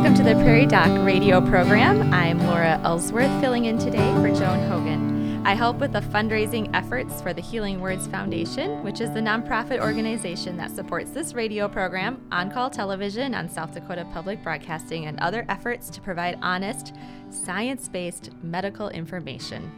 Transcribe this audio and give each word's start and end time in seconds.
Welcome 0.00 0.16
to 0.16 0.34
the 0.34 0.42
Prairie 0.42 0.64
Doc 0.64 1.04
radio 1.04 1.42
program. 1.42 2.10
I'm 2.14 2.38
Laura 2.46 2.80
Ellsworth, 2.84 3.38
filling 3.38 3.66
in 3.66 3.76
today 3.76 4.10
for 4.14 4.28
Joan 4.28 4.66
Hogan. 4.66 5.46
I 5.46 5.52
help 5.52 5.76
with 5.76 5.92
the 5.92 6.00
fundraising 6.00 6.70
efforts 6.72 7.20
for 7.20 7.34
the 7.34 7.42
Healing 7.42 7.82
Words 7.82 8.06
Foundation, 8.06 8.82
which 8.82 9.02
is 9.02 9.12
the 9.12 9.20
nonprofit 9.20 9.78
organization 9.78 10.56
that 10.56 10.70
supports 10.70 11.10
this 11.10 11.34
radio 11.34 11.68
program, 11.68 12.26
on 12.32 12.50
call 12.50 12.70
television 12.70 13.34
on 13.34 13.50
South 13.50 13.74
Dakota 13.74 14.06
Public 14.10 14.42
Broadcasting, 14.42 15.04
and 15.04 15.20
other 15.20 15.44
efforts 15.50 15.90
to 15.90 16.00
provide 16.00 16.38
honest, 16.40 16.94
science 17.28 17.86
based 17.86 18.30
medical 18.42 18.88
information. 18.88 19.70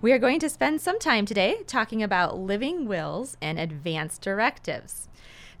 We 0.00 0.12
are 0.12 0.18
going 0.18 0.40
to 0.40 0.48
spend 0.48 0.80
some 0.80 0.98
time 0.98 1.26
today 1.26 1.64
talking 1.66 2.02
about 2.02 2.38
living 2.38 2.86
wills 2.86 3.36
and 3.42 3.58
advance 3.58 4.16
directives. 4.16 5.09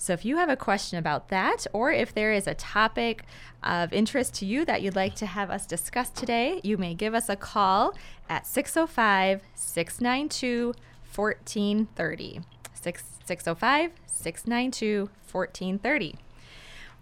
So 0.00 0.14
if 0.14 0.24
you 0.24 0.38
have 0.38 0.48
a 0.48 0.56
question 0.56 0.98
about 0.98 1.28
that, 1.28 1.66
or 1.74 1.92
if 1.92 2.14
there 2.14 2.32
is 2.32 2.46
a 2.46 2.54
topic 2.54 3.22
of 3.62 3.92
interest 3.92 4.32
to 4.36 4.46
you 4.46 4.64
that 4.64 4.80
you'd 4.80 4.96
like 4.96 5.14
to 5.16 5.26
have 5.26 5.50
us 5.50 5.66
discuss 5.66 6.08
today, 6.08 6.58
you 6.64 6.78
may 6.78 6.94
give 6.94 7.12
us 7.12 7.28
a 7.28 7.36
call 7.36 7.94
at 8.26 8.46
605 8.46 9.42
692 9.54 10.72
1430. 11.14 12.40
605 12.72 13.90
692 14.06 15.10
1430. 15.30 16.14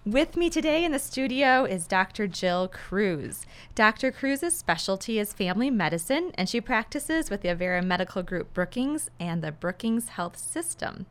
With 0.05 0.37
me 0.37 0.51
today 0.51 0.85
in 0.85 0.91
the 0.91 0.99
studio 0.99 1.65
is 1.65 1.87
Dr. 1.87 2.27
Jill 2.27 2.67
Kruse. 2.67 3.47
Dr. 3.77 4.11
Kruse's 4.11 4.59
specialty 4.59 5.21
is 5.21 5.33
family 5.33 5.71
medicine, 5.71 6.33
and 6.35 6.49
she 6.49 6.61
practices 6.61 7.31
with 7.31 7.43
the 7.43 7.49
Avera 7.49 7.85
Medical 7.85 8.25
Group 8.25 8.53
Brookings 8.53 9.09
and 9.21 9.41
the 9.41 9.53
Brookings 9.53 10.09
Health 10.09 10.37
System. 10.37 11.07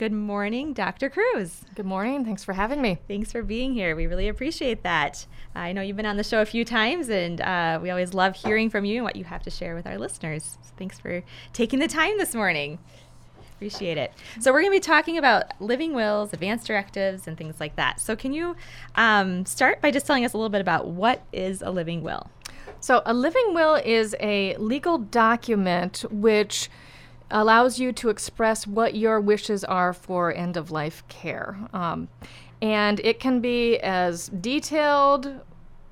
Good 0.00 0.12
morning, 0.12 0.72
Dr. 0.72 1.10
Kruse. 1.10 1.60
Good 1.74 1.84
morning. 1.84 2.24
Thanks 2.24 2.42
for 2.42 2.54
having 2.54 2.80
me. 2.80 2.96
Thanks 3.06 3.30
for 3.30 3.42
being 3.42 3.74
here. 3.74 3.94
We 3.94 4.06
really 4.06 4.28
appreciate 4.28 4.82
that. 4.82 5.26
I 5.54 5.72
know 5.72 5.82
you've 5.82 5.98
been 5.98 6.06
on 6.06 6.16
the 6.16 6.24
show 6.24 6.40
a 6.40 6.46
few 6.46 6.64
times, 6.64 7.10
and 7.10 7.38
uh, 7.42 7.78
we 7.82 7.90
always 7.90 8.14
love 8.14 8.34
hearing 8.34 8.70
from 8.70 8.86
you 8.86 8.96
and 8.96 9.04
what 9.04 9.14
you 9.14 9.24
have 9.24 9.42
to 9.42 9.50
share 9.50 9.74
with 9.74 9.86
our 9.86 9.98
listeners. 9.98 10.56
So 10.62 10.72
thanks 10.78 10.98
for 10.98 11.22
taking 11.52 11.80
the 11.80 11.86
time 11.86 12.16
this 12.16 12.34
morning. 12.34 12.78
Appreciate 13.56 13.98
it. 13.98 14.14
So, 14.40 14.54
we're 14.54 14.62
going 14.62 14.72
to 14.72 14.76
be 14.76 14.80
talking 14.80 15.18
about 15.18 15.60
living 15.60 15.92
wills, 15.92 16.32
advanced 16.32 16.66
directives, 16.66 17.28
and 17.28 17.36
things 17.36 17.60
like 17.60 17.76
that. 17.76 18.00
So, 18.00 18.16
can 18.16 18.32
you 18.32 18.56
um, 18.94 19.44
start 19.44 19.82
by 19.82 19.90
just 19.90 20.06
telling 20.06 20.24
us 20.24 20.32
a 20.32 20.38
little 20.38 20.48
bit 20.48 20.62
about 20.62 20.86
what 20.86 21.24
is 21.30 21.60
a 21.60 21.70
living 21.70 22.02
will? 22.02 22.30
So, 22.80 23.02
a 23.04 23.12
living 23.12 23.52
will 23.52 23.74
is 23.74 24.16
a 24.18 24.56
legal 24.56 24.96
document 24.96 26.06
which 26.10 26.70
allows 27.30 27.78
you 27.78 27.92
to 27.92 28.08
express 28.08 28.66
what 28.66 28.94
your 28.94 29.20
wishes 29.20 29.64
are 29.64 29.92
for 29.92 30.32
end 30.34 30.56
of 30.56 30.70
life 30.70 31.06
care. 31.08 31.58
Um, 31.72 32.08
and 32.62 33.00
it 33.00 33.20
can 33.20 33.40
be 33.40 33.78
as 33.78 34.28
detailed 34.28 35.40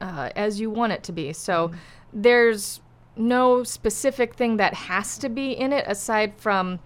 uh, 0.00 0.30
as 0.36 0.60
you 0.60 0.70
want 0.70 0.92
it 0.92 1.02
to 1.04 1.12
be. 1.12 1.32
So 1.32 1.68
mm-hmm. 1.68 1.76
there's 2.12 2.80
no 3.16 3.64
specific 3.64 4.34
thing 4.34 4.56
that 4.58 4.74
has 4.74 5.18
to 5.18 5.28
be 5.28 5.52
in 5.52 5.72
it 5.72 5.84
aside 5.88 6.34
from 6.36 6.78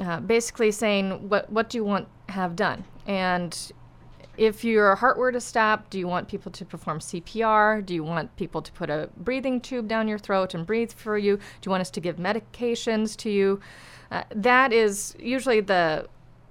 uh, 0.00 0.20
basically 0.20 0.70
saying 0.70 1.28
what 1.28 1.50
what 1.50 1.68
do 1.68 1.78
you 1.78 1.84
want 1.84 2.06
have 2.28 2.54
done 2.54 2.84
and 3.06 3.72
if 4.36 4.64
your 4.64 4.94
heart 4.96 5.16
were 5.16 5.32
to 5.32 5.40
stop, 5.40 5.90
do 5.90 5.98
you 5.98 6.08
want 6.08 6.28
people 6.28 6.52
to 6.52 6.64
perform 6.64 6.98
CPR? 6.98 7.84
Do 7.84 7.94
you 7.94 8.04
want 8.04 8.34
people 8.36 8.62
to 8.62 8.72
put 8.72 8.90
a 8.90 9.08
breathing 9.16 9.60
tube 9.60 9.88
down 9.88 10.08
your 10.08 10.18
throat 10.18 10.54
and 10.54 10.66
breathe 10.66 10.92
for 10.92 11.16
you? 11.16 11.36
Do 11.36 11.42
you 11.64 11.70
want 11.70 11.80
us 11.80 11.90
to 11.90 12.00
give 12.00 12.16
medications 12.16 13.16
to 13.18 13.30
you? 13.30 13.60
Uh, 14.10 14.22
that 14.34 14.72
is 14.72 15.16
usually 15.18 15.60
the 15.60 16.08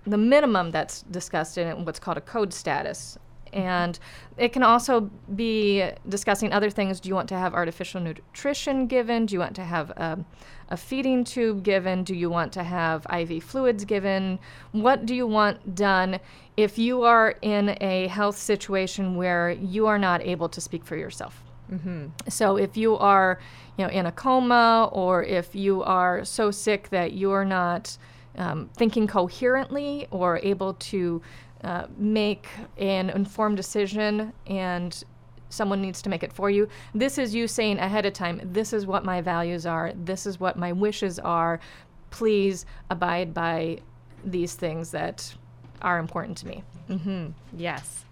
the 0.07 0.17
minimum 0.17 0.69
that's 0.69 1.01
discussed 1.03 1.57
in 1.57 1.83
what's 1.83 1.99
called 1.99 2.17
a 2.17 2.21
code 2.21 2.53
status. 2.53 3.17
And 3.55 3.97
it 4.37 4.51
can 4.51 4.63
also 4.63 5.09
be 5.33 5.89
discussing 6.09 6.51
other 6.51 6.69
things. 6.69 6.99
Do 6.99 7.09
you 7.09 7.15
want 7.15 7.29
to 7.29 7.37
have 7.37 7.53
artificial 7.53 8.01
nutrition 8.01 8.85
given? 8.85 9.25
Do 9.25 9.33
you 9.33 9.39
want 9.39 9.55
to 9.55 9.63
have 9.63 9.93
um, 9.95 10.25
a 10.69 10.75
feeding 10.75 11.23
tube 11.23 11.63
given? 11.63 12.03
Do 12.03 12.13
you 12.13 12.29
want 12.29 12.51
to 12.53 12.63
have 12.63 13.07
IV 13.11 13.43
fluids 13.43 13.85
given? 13.85 14.39
What 14.73 15.05
do 15.05 15.15
you 15.15 15.25
want 15.25 15.73
done 15.73 16.19
if 16.57 16.77
you 16.77 17.03
are 17.03 17.35
in 17.41 17.77
a 17.79 18.07
health 18.07 18.37
situation 18.37 19.15
where 19.15 19.51
you 19.51 19.87
are 19.87 19.97
not 19.97 20.21
able 20.21 20.49
to 20.49 20.59
speak 20.59 20.83
for 20.83 20.97
yourself? 20.97 21.41
Mm-hmm. 21.71 22.07
So 22.27 22.57
if 22.57 22.75
you 22.75 22.97
are, 22.97 23.39
you 23.77 23.85
know, 23.85 23.91
in 23.91 24.05
a 24.05 24.11
coma, 24.11 24.89
or 24.91 25.23
if 25.23 25.55
you 25.55 25.81
are 25.83 26.25
so 26.25 26.51
sick 26.51 26.89
that 26.89 27.13
you're 27.13 27.45
not 27.45 27.97
um, 28.37 28.69
thinking 28.75 29.07
coherently 29.07 30.07
or 30.11 30.39
able 30.43 30.73
to 30.73 31.21
uh, 31.65 31.87
make 31.97 32.47
an 32.77 33.09
informed 33.09 33.57
decision, 33.57 34.31
and 34.47 35.03
someone 35.49 35.81
needs 35.81 36.01
to 36.03 36.09
make 36.09 36.23
it 36.23 36.31
for 36.31 36.49
you. 36.49 36.69
This 36.93 37.17
is 37.17 37.33
you 37.33 37.47
saying 37.47 37.79
ahead 37.79 38.05
of 38.05 38.13
time, 38.13 38.39
this 38.43 38.71
is 38.71 38.85
what 38.85 39.03
my 39.03 39.19
values 39.21 39.65
are, 39.65 39.91
this 39.95 40.25
is 40.25 40.39
what 40.39 40.57
my 40.57 40.71
wishes 40.71 41.19
are. 41.19 41.59
Please 42.11 42.65
abide 42.89 43.33
by 43.33 43.79
these 44.23 44.53
things 44.53 44.91
that 44.91 45.33
are 45.81 45.97
important 45.99 46.37
to 46.37 46.47
me. 46.47 46.63
Mm-hmm. 46.89 47.31
Yes. 47.57 48.04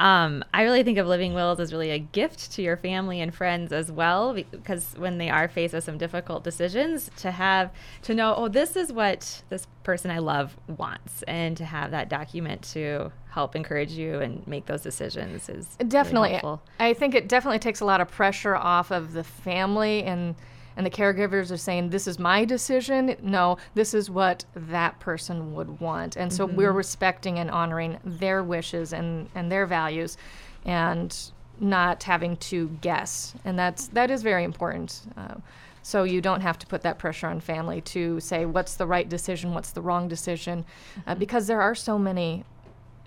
Um, 0.00 0.42
I 0.54 0.62
really 0.62 0.82
think 0.82 0.96
of 0.96 1.06
living 1.06 1.34
wills 1.34 1.60
as 1.60 1.72
really 1.72 1.90
a 1.90 1.98
gift 1.98 2.52
to 2.52 2.62
your 2.62 2.78
family 2.78 3.20
and 3.20 3.34
friends 3.34 3.70
as 3.70 3.92
well, 3.92 4.32
because 4.32 4.94
when 4.96 5.18
they 5.18 5.28
are 5.28 5.46
faced 5.46 5.74
with 5.74 5.84
some 5.84 5.98
difficult 5.98 6.42
decisions, 6.42 7.10
to 7.18 7.30
have 7.30 7.70
to 8.02 8.14
know, 8.14 8.34
oh, 8.34 8.48
this 8.48 8.76
is 8.76 8.94
what 8.94 9.42
this 9.50 9.66
person 9.82 10.10
I 10.10 10.18
love 10.18 10.56
wants, 10.66 11.22
and 11.24 11.54
to 11.58 11.66
have 11.66 11.90
that 11.90 12.08
document 12.08 12.62
to 12.72 13.12
help 13.28 13.54
encourage 13.54 13.92
you 13.92 14.20
and 14.20 14.44
make 14.46 14.64
those 14.64 14.80
decisions 14.80 15.50
is 15.50 15.76
definitely. 15.86 16.40
Really 16.42 16.58
I 16.78 16.94
think 16.94 17.14
it 17.14 17.28
definitely 17.28 17.58
takes 17.58 17.80
a 17.80 17.84
lot 17.84 18.00
of 18.00 18.08
pressure 18.08 18.56
off 18.56 18.90
of 18.90 19.12
the 19.12 19.22
family 19.22 20.02
and 20.04 20.34
and 20.76 20.86
the 20.86 20.90
caregivers 20.90 21.50
are 21.50 21.56
saying 21.56 21.90
this 21.90 22.06
is 22.06 22.18
my 22.18 22.44
decision. 22.44 23.16
No 23.22 23.58
this 23.74 23.94
is 23.94 24.10
what 24.10 24.44
that 24.54 24.98
person 25.00 25.54
would 25.54 25.80
want. 25.80 26.16
And 26.16 26.32
so 26.32 26.46
mm-hmm. 26.46 26.56
we're 26.56 26.72
respecting 26.72 27.38
and 27.38 27.50
honoring 27.50 27.98
their 28.04 28.42
wishes 28.42 28.92
and 28.92 29.28
and 29.34 29.50
their 29.50 29.66
values 29.66 30.16
and 30.64 31.16
not 31.58 32.02
having 32.02 32.36
to 32.36 32.68
guess. 32.80 33.34
And 33.44 33.58
that's 33.58 33.88
that 33.88 34.10
is 34.10 34.22
very 34.22 34.44
important. 34.44 35.02
Uh, 35.16 35.34
so 35.82 36.02
you 36.04 36.20
don't 36.20 36.42
have 36.42 36.58
to 36.58 36.66
put 36.66 36.82
that 36.82 36.98
pressure 36.98 37.26
on 37.26 37.40
family 37.40 37.80
to 37.82 38.20
say 38.20 38.44
what's 38.46 38.74
the 38.74 38.86
right 38.86 39.08
decision? 39.08 39.54
What's 39.54 39.72
the 39.72 39.80
wrong 39.80 40.08
decision? 40.08 40.64
Uh, 41.06 41.10
mm-hmm. 41.10 41.20
because 41.20 41.46
there 41.46 41.60
are 41.60 41.74
so 41.74 41.98
many 41.98 42.44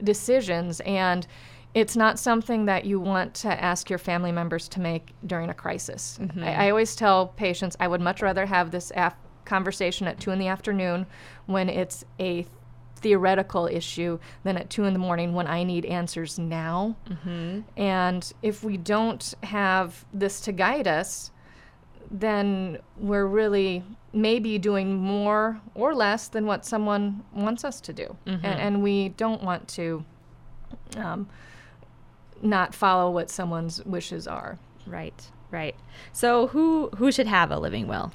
decisions 0.03 0.79
and 0.81 1.27
it's 1.73 1.95
not 1.95 2.19
something 2.19 2.65
that 2.65 2.85
you 2.85 2.99
want 2.99 3.33
to 3.33 3.63
ask 3.63 3.89
your 3.89 3.99
family 3.99 4.31
members 4.31 4.67
to 4.69 4.79
make 4.79 5.11
during 5.25 5.49
a 5.49 5.53
crisis. 5.53 6.19
Mm-hmm. 6.21 6.43
I, 6.43 6.65
I, 6.65 6.69
always 6.69 6.95
tell 6.95 7.27
patients 7.27 7.75
I 7.79 7.87
would 7.87 8.01
much 8.01 8.21
rather 8.21 8.45
have 8.45 8.69
this 8.69 8.91
af- 8.95 9.15
conversation 9.45 10.07
at 10.07 10.19
two 10.19 10.31
in 10.31 10.39
the 10.39 10.47
afternoon 10.47 11.05
when 11.47 11.69
it's 11.69 12.05
a 12.19 12.45
theoretical 12.97 13.67
issue 13.67 14.17
than 14.43 14.57
at 14.57 14.69
two 14.69 14.85
in 14.85 14.93
the 14.93 14.99
morning 14.99 15.33
when 15.33 15.47
I 15.47 15.63
need 15.63 15.85
answers 15.85 16.39
now. 16.39 16.95
Mm-hmm. 17.09 17.61
And 17.75 18.33
if 18.41 18.63
we 18.63 18.77
don't 18.77 19.33
have 19.43 20.05
this 20.13 20.41
to 20.41 20.51
guide 20.51 20.87
us, 20.87 21.31
then 22.09 22.77
we're 22.97 23.25
really 23.25 23.83
maybe 24.13 24.59
doing 24.59 24.95
more 24.95 25.59
or 25.73 25.95
less 25.95 26.27
than 26.27 26.45
what 26.45 26.65
someone 26.65 27.23
wants 27.33 27.65
us 27.65 27.81
to 27.81 27.93
do. 27.93 28.15
Mm-hmm. 28.27 28.45
And, 28.45 28.59
and, 28.59 28.83
we 28.83 29.09
don't 29.09 29.41
want 29.41 29.67
to. 29.69 30.05
Um, 30.95 31.27
not 32.43 32.75
follow 32.75 33.09
what 33.09 33.29
someone's 33.29 33.83
wishes 33.85 34.27
are. 34.27 34.59
Right, 34.85 35.29
right. 35.51 35.75
So 36.11 36.47
who 36.47 36.89
who 36.97 37.11
should 37.11 37.27
have 37.27 37.51
a 37.51 37.57
living 37.57 37.87
will? 37.87 38.11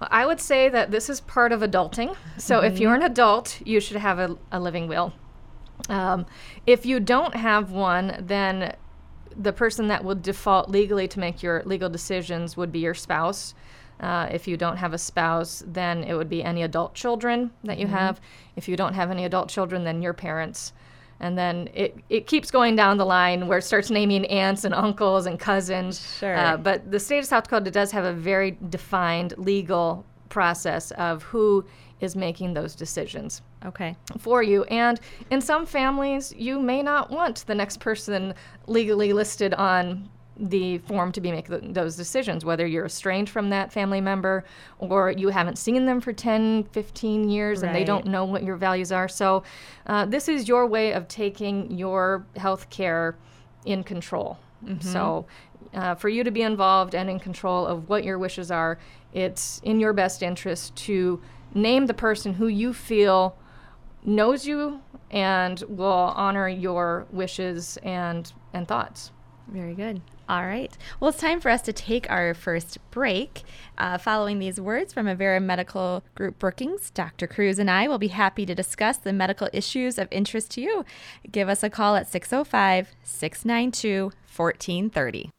Well, 0.00 0.08
I 0.10 0.26
would 0.26 0.40
say 0.40 0.68
that 0.68 0.90
this 0.90 1.10
is 1.10 1.20
part 1.20 1.52
of 1.52 1.60
adulting. 1.60 2.16
So 2.38 2.58
mm-hmm. 2.58 2.72
if 2.72 2.80
you're 2.80 2.94
an 2.94 3.02
adult, 3.02 3.60
you 3.64 3.80
should 3.80 3.98
have 3.98 4.18
a, 4.18 4.36
a 4.52 4.60
living 4.60 4.88
will. 4.88 5.12
Um, 5.88 6.26
if 6.66 6.84
you 6.84 7.00
don't 7.00 7.34
have 7.34 7.70
one, 7.70 8.24
then 8.26 8.74
the 9.36 9.52
person 9.52 9.88
that 9.88 10.04
would 10.04 10.22
default 10.22 10.68
legally 10.68 11.08
to 11.08 11.20
make 11.20 11.42
your 11.42 11.62
legal 11.64 11.88
decisions 11.88 12.56
would 12.56 12.72
be 12.72 12.80
your 12.80 12.94
spouse. 12.94 13.54
Uh, 14.00 14.28
if 14.30 14.48
you 14.48 14.56
don't 14.56 14.78
have 14.78 14.94
a 14.94 14.98
spouse, 14.98 15.62
then 15.66 16.02
it 16.04 16.14
would 16.14 16.28
be 16.28 16.42
any 16.42 16.62
adult 16.62 16.94
children 16.94 17.50
that 17.64 17.78
you 17.78 17.86
mm-hmm. 17.86 17.94
have. 17.94 18.20
If 18.56 18.68
you 18.68 18.76
don't 18.76 18.94
have 18.94 19.10
any 19.10 19.24
adult 19.24 19.48
children, 19.48 19.84
then 19.84 20.02
your 20.02 20.14
parents 20.14 20.72
and 21.20 21.36
then 21.36 21.68
it, 21.74 21.96
it 22.08 22.26
keeps 22.26 22.50
going 22.50 22.74
down 22.76 22.96
the 22.96 23.04
line 23.04 23.46
where 23.46 23.58
it 23.58 23.62
starts 23.62 23.90
naming 23.90 24.24
aunts 24.26 24.64
and 24.64 24.74
uncles 24.74 25.26
and 25.26 25.38
cousins. 25.38 26.16
Sure. 26.18 26.36
Uh, 26.36 26.56
but 26.56 26.90
the 26.90 26.98
state 26.98 27.18
of 27.18 27.26
South 27.26 27.44
Dakota 27.44 27.70
does 27.70 27.90
have 27.92 28.04
a 28.04 28.12
very 28.12 28.56
defined 28.70 29.34
legal 29.36 30.04
process 30.30 30.90
of 30.92 31.22
who 31.24 31.64
is 32.00 32.16
making 32.16 32.54
those 32.54 32.74
decisions. 32.74 33.42
Okay. 33.66 33.94
For 34.18 34.42
you. 34.42 34.64
And 34.64 34.98
in 35.30 35.42
some 35.42 35.66
families, 35.66 36.32
you 36.36 36.58
may 36.58 36.82
not 36.82 37.10
want 37.10 37.44
the 37.46 37.54
next 37.54 37.80
person 37.80 38.34
legally 38.66 39.12
listed 39.12 39.52
on 39.54 40.08
the 40.40 40.78
form 40.78 41.12
to 41.12 41.20
be 41.20 41.30
making 41.30 41.72
those 41.72 41.96
decisions, 41.96 42.44
whether 42.44 42.66
you're 42.66 42.86
estranged 42.86 43.30
from 43.30 43.50
that 43.50 43.72
family 43.72 44.00
member 44.00 44.44
or 44.78 45.10
you 45.10 45.28
haven't 45.28 45.58
seen 45.58 45.86
them 45.86 46.00
for 46.00 46.12
10, 46.12 46.64
15 46.64 47.28
years 47.28 47.60
right. 47.60 47.68
and 47.68 47.76
they 47.76 47.84
don't 47.84 48.06
know 48.06 48.24
what 48.24 48.42
your 48.42 48.56
values 48.56 48.90
are. 48.90 49.08
So, 49.08 49.42
uh, 49.86 50.06
this 50.06 50.28
is 50.28 50.48
your 50.48 50.66
way 50.66 50.92
of 50.92 51.08
taking 51.08 51.70
your 51.70 52.24
health 52.36 52.70
care 52.70 53.16
in 53.64 53.84
control. 53.84 54.38
So, 54.80 55.26
uh, 55.74 55.94
for 55.94 56.08
you 56.08 56.24
to 56.24 56.30
be 56.30 56.42
involved 56.42 56.94
and 56.94 57.08
in 57.08 57.18
control 57.18 57.66
of 57.66 57.88
what 57.88 58.04
your 58.04 58.18
wishes 58.18 58.50
are, 58.50 58.78
it's 59.12 59.60
in 59.64 59.80
your 59.80 59.92
best 59.92 60.22
interest 60.22 60.74
to 60.76 61.20
name 61.54 61.86
the 61.86 61.94
person 61.94 62.34
who 62.34 62.46
you 62.46 62.72
feel 62.72 63.36
knows 64.04 64.46
you 64.46 64.80
and 65.10 65.62
will 65.68 66.12
honor 66.16 66.48
your 66.48 67.06
wishes 67.10 67.76
and 67.82 68.32
and 68.52 68.66
thoughts. 68.66 69.12
Very 69.48 69.74
good. 69.74 70.00
All 70.30 70.46
right. 70.46 70.70
Well, 71.00 71.08
it's 71.08 71.18
time 71.18 71.40
for 71.40 71.50
us 71.50 71.60
to 71.62 71.72
take 71.72 72.08
our 72.08 72.34
first 72.34 72.78
break. 72.92 73.42
Uh, 73.76 73.98
following 73.98 74.38
these 74.38 74.60
words 74.60 74.92
from 74.92 75.06
Avera 75.06 75.42
Medical 75.42 76.04
Group 76.14 76.38
Brookings, 76.38 76.90
Dr. 76.90 77.26
Kruse 77.26 77.58
and 77.58 77.68
I 77.68 77.88
will 77.88 77.98
be 77.98 78.08
happy 78.08 78.46
to 78.46 78.54
discuss 78.54 78.96
the 78.96 79.12
medical 79.12 79.48
issues 79.52 79.98
of 79.98 80.06
interest 80.12 80.52
to 80.52 80.60
you. 80.60 80.84
Give 81.32 81.48
us 81.48 81.64
a 81.64 81.68
call 81.68 81.96
at 81.96 82.06
605 82.06 82.94
692 83.02 84.12
1430. 84.36 85.30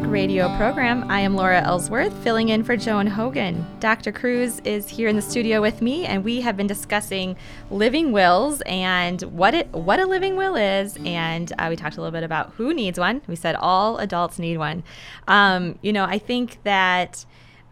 Doc 0.00 0.10
radio 0.10 0.56
program. 0.56 1.10
I 1.10 1.20
am 1.20 1.34
Laura 1.34 1.60
Ellsworth, 1.60 2.12
filling 2.22 2.50
in 2.50 2.62
for 2.62 2.76
Joan 2.76 3.06
Hogan. 3.06 3.66
Dr. 3.80 4.12
Kruse 4.12 4.60
is 4.60 4.88
here 4.88 5.08
in 5.08 5.16
the 5.16 5.22
studio 5.22 5.60
with 5.60 5.82
me, 5.82 6.06
and 6.06 6.24
we 6.24 6.40
have 6.40 6.56
been 6.56 6.66
discussing 6.66 7.36
living 7.70 8.12
wills 8.12 8.62
and 8.62 9.20
what 9.22 9.54
it 9.54 9.68
what 9.72 10.00
a 10.00 10.06
living 10.06 10.36
will 10.36 10.56
is. 10.56 10.96
And 11.04 11.52
uh, 11.58 11.66
we 11.68 11.76
talked 11.76 11.96
a 11.96 12.00
little 12.00 12.12
bit 12.12 12.22
about 12.22 12.52
who 12.52 12.72
needs 12.72 12.98
one. 12.98 13.20
We 13.26 13.36
said 13.36 13.56
all 13.56 13.98
adults 13.98 14.38
need 14.38 14.58
one. 14.58 14.84
Um, 15.28 15.78
you 15.82 15.92
know, 15.92 16.04
I 16.04 16.18
think 16.18 16.62
that 16.62 17.24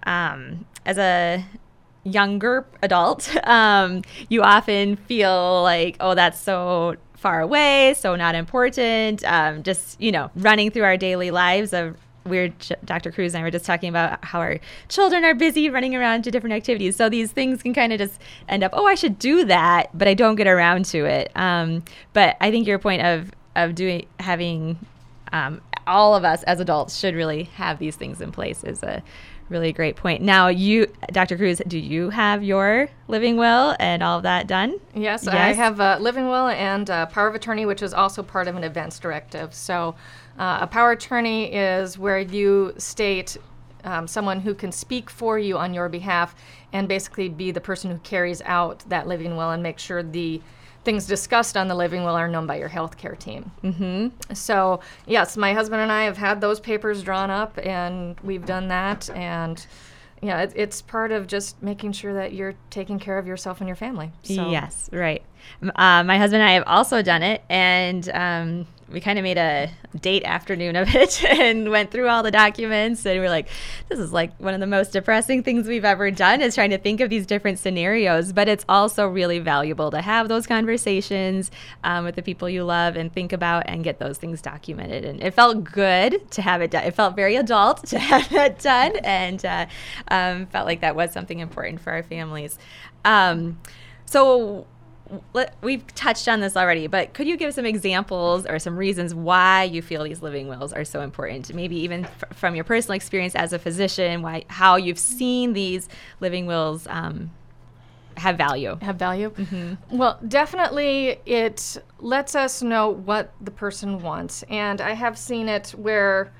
um, 0.04 0.66
as 0.84 0.98
a 0.98 1.44
younger 2.04 2.66
adult, 2.82 3.34
um, 3.44 4.02
you 4.28 4.42
often 4.42 4.96
feel 4.96 5.62
like, 5.62 5.96
oh, 6.00 6.14
that's 6.14 6.40
so 6.40 6.96
far 7.14 7.40
away, 7.40 7.94
so 7.96 8.16
not 8.16 8.34
important. 8.34 9.24
Um, 9.24 9.62
just 9.62 10.00
you 10.00 10.12
know, 10.12 10.30
running 10.36 10.70
through 10.70 10.84
our 10.84 10.96
daily 10.96 11.30
lives 11.30 11.72
of 11.72 11.96
we're 12.24 12.48
Dr. 12.84 13.10
Kruse 13.10 13.34
and 13.34 13.40
I 13.40 13.42
were 13.42 13.50
just 13.50 13.64
talking 13.64 13.88
about 13.88 14.24
how 14.24 14.40
our 14.40 14.58
children 14.88 15.24
are 15.24 15.34
busy 15.34 15.70
running 15.70 15.94
around 15.94 16.24
to 16.24 16.30
different 16.30 16.54
activities. 16.54 16.96
So 16.96 17.08
these 17.08 17.32
things 17.32 17.62
can 17.62 17.74
kind 17.74 17.92
of 17.92 17.98
just 17.98 18.20
end 18.48 18.62
up, 18.62 18.72
oh, 18.74 18.86
I 18.86 18.94
should 18.94 19.18
do 19.18 19.44
that, 19.44 19.96
but 19.96 20.08
I 20.08 20.14
don't 20.14 20.36
get 20.36 20.46
around 20.46 20.84
to 20.86 21.04
it. 21.04 21.30
Um, 21.34 21.82
but 22.12 22.36
I 22.40 22.50
think 22.50 22.66
your 22.66 22.78
point 22.78 23.02
of 23.02 23.30
of 23.56 23.74
doing 23.74 24.06
having 24.20 24.78
um, 25.32 25.60
all 25.86 26.14
of 26.14 26.24
us 26.24 26.42
as 26.44 26.60
adults 26.60 26.96
should 26.96 27.14
really 27.14 27.44
have 27.44 27.78
these 27.78 27.96
things 27.96 28.20
in 28.20 28.30
place 28.30 28.62
is 28.62 28.82
a 28.82 29.02
really 29.48 29.72
great 29.72 29.96
point. 29.96 30.22
Now, 30.22 30.48
you, 30.48 30.86
Dr. 31.10 31.36
Kruse, 31.36 31.62
do 31.66 31.78
you 31.78 32.10
have 32.10 32.44
your 32.44 32.88
living 33.08 33.36
will 33.36 33.74
and 33.80 34.02
all 34.02 34.18
of 34.18 34.22
that 34.24 34.46
done? 34.46 34.78
Yes, 34.94 35.24
yes. 35.24 35.34
I 35.34 35.52
have 35.54 35.80
a 35.80 35.98
living 35.98 36.28
will 36.28 36.48
and 36.48 36.88
a 36.90 37.06
power 37.06 37.28
of 37.28 37.34
attorney, 37.34 37.64
which 37.64 37.82
is 37.82 37.94
also 37.94 38.22
part 38.22 38.48
of 38.48 38.56
an 38.56 38.64
advance 38.64 38.98
directive. 38.98 39.54
So, 39.54 39.94
uh, 40.38 40.58
a 40.62 40.66
power 40.66 40.92
attorney 40.92 41.52
is 41.52 41.98
where 41.98 42.20
you 42.20 42.74
state 42.78 43.36
um, 43.84 44.06
someone 44.06 44.40
who 44.40 44.54
can 44.54 44.72
speak 44.72 45.10
for 45.10 45.38
you 45.38 45.56
on 45.56 45.72
your 45.72 45.88
behalf 45.88 46.34
and 46.72 46.88
basically 46.88 47.28
be 47.28 47.50
the 47.50 47.60
person 47.60 47.90
who 47.90 47.98
carries 47.98 48.42
out 48.42 48.80
that 48.88 49.06
living 49.06 49.36
will 49.36 49.50
and 49.50 49.62
make 49.62 49.78
sure 49.78 50.02
the 50.02 50.40
things 50.84 51.06
discussed 51.06 51.56
on 51.56 51.68
the 51.68 51.74
living 51.74 52.02
will 52.02 52.14
are 52.14 52.28
known 52.28 52.46
by 52.46 52.56
your 52.56 52.68
healthcare 52.68 53.18
team. 53.18 53.50
Mm-hmm. 53.62 54.32
So, 54.34 54.80
yes, 55.06 55.36
my 55.36 55.52
husband 55.52 55.82
and 55.82 55.92
I 55.92 56.04
have 56.04 56.16
had 56.16 56.40
those 56.40 56.60
papers 56.60 57.02
drawn 57.02 57.30
up, 57.30 57.58
and 57.62 58.18
we've 58.20 58.46
done 58.46 58.68
that. 58.68 59.10
And 59.10 59.64
yeah, 60.22 60.42
it, 60.42 60.52
it's 60.56 60.80
part 60.80 61.12
of 61.12 61.26
just 61.26 61.62
making 61.62 61.92
sure 61.92 62.14
that 62.14 62.32
you're 62.32 62.54
taking 62.70 62.98
care 62.98 63.18
of 63.18 63.26
yourself 63.26 63.60
and 63.60 63.68
your 63.68 63.76
family. 63.76 64.12
So. 64.22 64.50
Yes, 64.50 64.88
right. 64.92 65.22
Uh, 65.62 66.04
my 66.04 66.16
husband 66.16 66.42
and 66.42 66.48
I 66.48 66.54
have 66.54 66.64
also 66.66 67.02
done 67.02 67.22
it, 67.22 67.42
and 67.50 68.08
um, 68.14 68.66
we 68.90 69.00
kind 69.00 69.18
of 69.18 69.22
made 69.22 69.38
a 69.38 69.70
date 70.00 70.24
afternoon 70.24 70.76
of 70.76 70.94
it 70.94 71.22
and 71.28 71.70
went 71.70 71.90
through 71.90 72.08
all 72.08 72.22
the 72.22 72.30
documents 72.30 73.04
and 73.04 73.20
we're 73.20 73.28
like 73.28 73.48
this 73.88 73.98
is 73.98 74.12
like 74.12 74.38
one 74.38 74.54
of 74.54 74.60
the 74.60 74.66
most 74.66 74.92
depressing 74.92 75.42
things 75.42 75.66
we've 75.66 75.84
ever 75.84 76.10
done 76.10 76.40
is 76.40 76.54
trying 76.54 76.70
to 76.70 76.78
think 76.78 77.00
of 77.00 77.10
these 77.10 77.26
different 77.26 77.58
scenarios. 77.58 78.32
But 78.32 78.48
it's 78.48 78.64
also 78.68 79.06
really 79.06 79.38
valuable 79.38 79.90
to 79.90 80.00
have 80.00 80.28
those 80.28 80.46
conversations 80.46 81.50
um, 81.84 82.04
with 82.04 82.16
the 82.16 82.22
people 82.22 82.48
you 82.48 82.64
love 82.64 82.96
and 82.96 83.12
think 83.12 83.32
about 83.32 83.64
and 83.66 83.84
get 83.84 83.98
those 83.98 84.18
things 84.18 84.42
documented. 84.42 85.04
And 85.04 85.22
it 85.22 85.34
felt 85.34 85.64
good 85.64 86.30
to 86.32 86.42
have 86.42 86.60
it 86.60 86.70
done. 86.70 86.84
It 86.84 86.94
felt 86.94 87.16
very 87.16 87.36
adult 87.36 87.86
to 87.86 87.98
have 87.98 88.28
that 88.30 88.58
done 88.58 88.96
and 89.04 89.44
uh, 89.44 89.66
um, 90.08 90.46
felt 90.46 90.66
like 90.66 90.80
that 90.80 90.96
was 90.96 91.12
something 91.12 91.38
important 91.38 91.80
for 91.80 91.92
our 91.92 92.02
families. 92.02 92.58
Um, 93.04 93.58
so 94.04 94.66
we've 95.62 95.86
touched 95.94 96.28
on 96.28 96.40
this 96.40 96.56
already, 96.56 96.86
but 96.86 97.14
could 97.14 97.26
you 97.26 97.36
give 97.36 97.54
some 97.54 97.64
examples 97.64 98.46
or 98.46 98.58
some 98.58 98.76
reasons 98.76 99.14
why 99.14 99.64
you 99.64 99.82
feel 99.82 100.04
these 100.04 100.22
living 100.22 100.48
wills 100.48 100.72
are 100.72 100.84
so 100.84 101.00
important? 101.00 101.52
Maybe 101.54 101.76
even 101.76 102.04
f- 102.04 102.24
from 102.34 102.54
your 102.54 102.64
personal 102.64 102.96
experience 102.96 103.34
as 103.34 103.52
a 103.52 103.58
physician, 103.58 104.22
why 104.22 104.44
how 104.48 104.76
you've 104.76 104.98
seen 104.98 105.52
these 105.52 105.88
living 106.20 106.46
wills 106.46 106.86
um, 106.88 107.30
have 108.16 108.36
value. 108.36 108.76
Have 108.82 108.96
value. 108.96 109.30
Mm-hmm. 109.30 109.96
Well, 109.96 110.18
definitely, 110.26 111.20
it 111.24 111.82
lets 112.00 112.34
us 112.34 112.62
know 112.62 112.90
what 112.90 113.32
the 113.40 113.50
person 113.50 114.02
wants, 114.02 114.42
and 114.44 114.80
I 114.80 114.92
have 114.92 115.18
seen 115.18 115.48
it 115.48 115.70
where. 115.70 116.32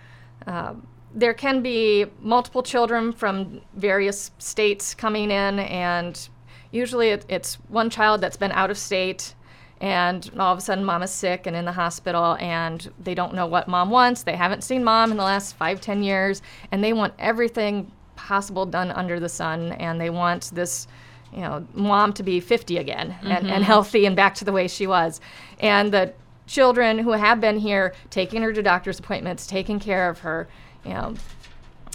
Uh, 0.47 0.75
there 1.15 1.33
can 1.33 1.63
be 1.63 2.05
multiple 2.21 2.63
children 2.63 3.13
from 3.13 3.63
various 3.75 4.31
states 4.39 4.95
coming 4.95 5.31
in 5.31 5.59
and 5.59 6.29
usually 6.71 7.11
it, 7.11 7.25
it's 7.29 7.55
one 7.69 7.91
child 7.91 8.21
that's 8.21 8.37
been 8.37 8.53
out 8.53 8.71
of 8.71 8.79
state 8.79 9.35
and 9.81 10.31
all 10.39 10.53
of 10.53 10.59
a 10.59 10.61
sudden 10.61 10.85
mom 10.85 11.03
is 11.03 11.11
sick 11.11 11.47
and 11.47 11.55
in 11.55 11.65
the 11.65 11.73
hospital 11.73 12.37
and 12.41 12.91
they 12.99 13.15
don't 13.15 13.35
know 13.35 13.47
what 13.47 13.69
mom 13.69 13.91
wants 13.91 14.23
they 14.23 14.35
haven't 14.37 14.63
seen 14.65 14.83
mom 14.83 15.11
in 15.11 15.17
the 15.17 15.23
last 15.23 15.55
five 15.57 15.81
ten 15.81 16.03
years 16.03 16.43
and 16.73 16.83
they 16.83 16.93
want 16.93 17.15
everything 17.19 17.91
possible 18.17 18.67
done 18.67 18.91
under 18.91 19.21
the 19.21 19.29
sun 19.29 19.73
and 19.73 20.01
they 20.01 20.11
want 20.11 20.51
this 20.55 20.89
you 21.33 21.41
know 21.41 21.67
mom 21.75 22.13
to 22.13 22.23
be 22.23 22.41
50 22.41 22.79
again 22.79 23.11
mm-hmm. 23.11 23.27
and, 23.29 23.47
and 23.47 23.49
mm-hmm. 23.49 23.63
healthy 23.63 24.07
and 24.07 24.17
back 24.17 24.35
to 24.35 24.45
the 24.45 24.53
way 24.53 24.67
she 24.67 24.87
was 24.87 25.21
and 25.61 25.93
the 25.93 26.13
children 26.47 26.99
who 26.99 27.13
have 27.13 27.41
been 27.41 27.59
here 27.59 27.95
taking 28.11 28.43
her 28.43 28.53
to 28.53 28.63
doctor's 28.63 28.99
appointments 28.99 29.47
taking 29.47 29.79
care 29.79 30.09
of 30.09 30.19
her 30.21 30.49
you 30.85 30.93
know 30.93 31.15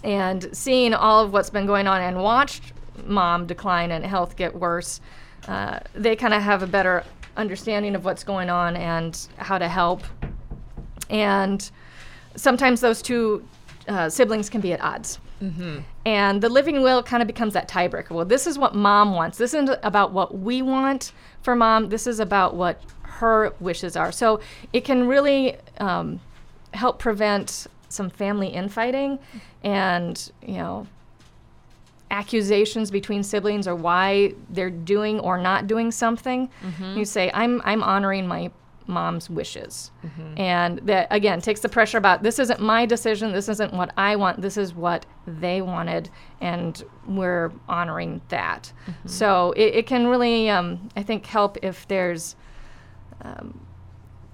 and 0.03 0.49
seeing 0.55 0.93
all 0.93 1.23
of 1.23 1.33
what's 1.33 1.49
been 1.49 1.65
going 1.65 1.87
on 1.87 2.01
and 2.01 2.21
watched 2.21 2.73
mom 3.05 3.45
decline 3.45 3.91
and 3.91 4.05
health 4.05 4.35
get 4.35 4.55
worse, 4.55 5.01
uh, 5.47 5.79
they 5.93 6.15
kind 6.15 6.33
of 6.33 6.41
have 6.41 6.63
a 6.63 6.67
better 6.67 7.03
understanding 7.35 7.95
of 7.95 8.05
what's 8.05 8.23
going 8.23 8.49
on 8.49 8.75
and 8.75 9.27
how 9.37 9.57
to 9.57 9.67
help. 9.67 10.03
And 11.09 11.69
sometimes 12.35 12.81
those 12.81 13.01
two 13.01 13.47
uh, 13.87 14.09
siblings 14.09 14.49
can 14.49 14.61
be 14.61 14.73
at 14.73 14.81
odds. 14.81 15.19
Mm-hmm. 15.41 15.79
And 16.05 16.41
the 16.41 16.49
living 16.49 16.81
will 16.81 17.03
kind 17.03 17.21
of 17.21 17.27
becomes 17.27 17.53
that 17.53 17.67
tiebreaker. 17.67 18.11
Well, 18.11 18.25
this 18.25 18.47
is 18.47 18.57
what 18.57 18.75
mom 18.75 19.13
wants. 19.13 19.37
This 19.37 19.53
isn't 19.53 19.77
about 19.83 20.13
what 20.13 20.37
we 20.37 20.61
want 20.61 21.11
for 21.41 21.55
mom. 21.55 21.89
This 21.89 22.07
is 22.07 22.19
about 22.19 22.55
what 22.55 22.81
her 23.01 23.53
wishes 23.59 23.95
are. 23.95 24.11
So 24.11 24.39
it 24.71 24.85
can 24.85 25.07
really 25.07 25.57
um, 25.79 26.21
help 26.73 26.97
prevent 26.99 27.67
some 27.89 28.09
family 28.09 28.47
infighting 28.47 29.19
and, 29.63 30.31
you 30.41 30.55
know, 30.55 30.87
accusations 32.13 32.91
between 32.91 33.23
siblings 33.23 33.67
or 33.67 33.75
why 33.75 34.33
they're 34.51 34.69
doing 34.69 35.19
or 35.19 35.37
not 35.39 35.65
doing 35.65 35.91
something, 35.91 36.47
mm-hmm. 36.61 36.97
you 36.97 37.05
say, 37.05 37.31
I'm, 37.33 37.59
I'm 37.65 37.81
honoring 37.81 38.27
my 38.27 38.51
mom's 38.85 39.31
wishes. 39.31 39.91
Mm-hmm. 40.05 40.37
And 40.37 40.79
that, 40.79 41.07
again, 41.09 41.41
takes 41.41 41.61
the 41.61 41.69
pressure 41.69 41.97
about 41.97 42.21
this 42.21 42.37
isn't 42.37 42.59
my 42.59 42.85
decision, 42.85 43.31
this 43.31 43.49
isn't 43.49 43.73
what 43.73 43.91
I 43.97 44.15
want, 44.15 44.41
this 44.41 44.57
is 44.57 44.75
what 44.75 45.07
they 45.25 45.61
wanted, 45.63 46.11
and 46.39 46.83
we're 47.07 47.51
honoring 47.67 48.21
that. 48.27 48.71
Mm-hmm. 48.85 49.07
So 49.07 49.53
it, 49.53 49.75
it, 49.75 49.87
can 49.87 50.05
really, 50.05 50.49
um, 50.51 50.89
I 50.95 51.03
think, 51.03 51.25
help 51.25 51.57
if 51.63 51.87
there's. 51.87 52.35
Um, 53.21 53.65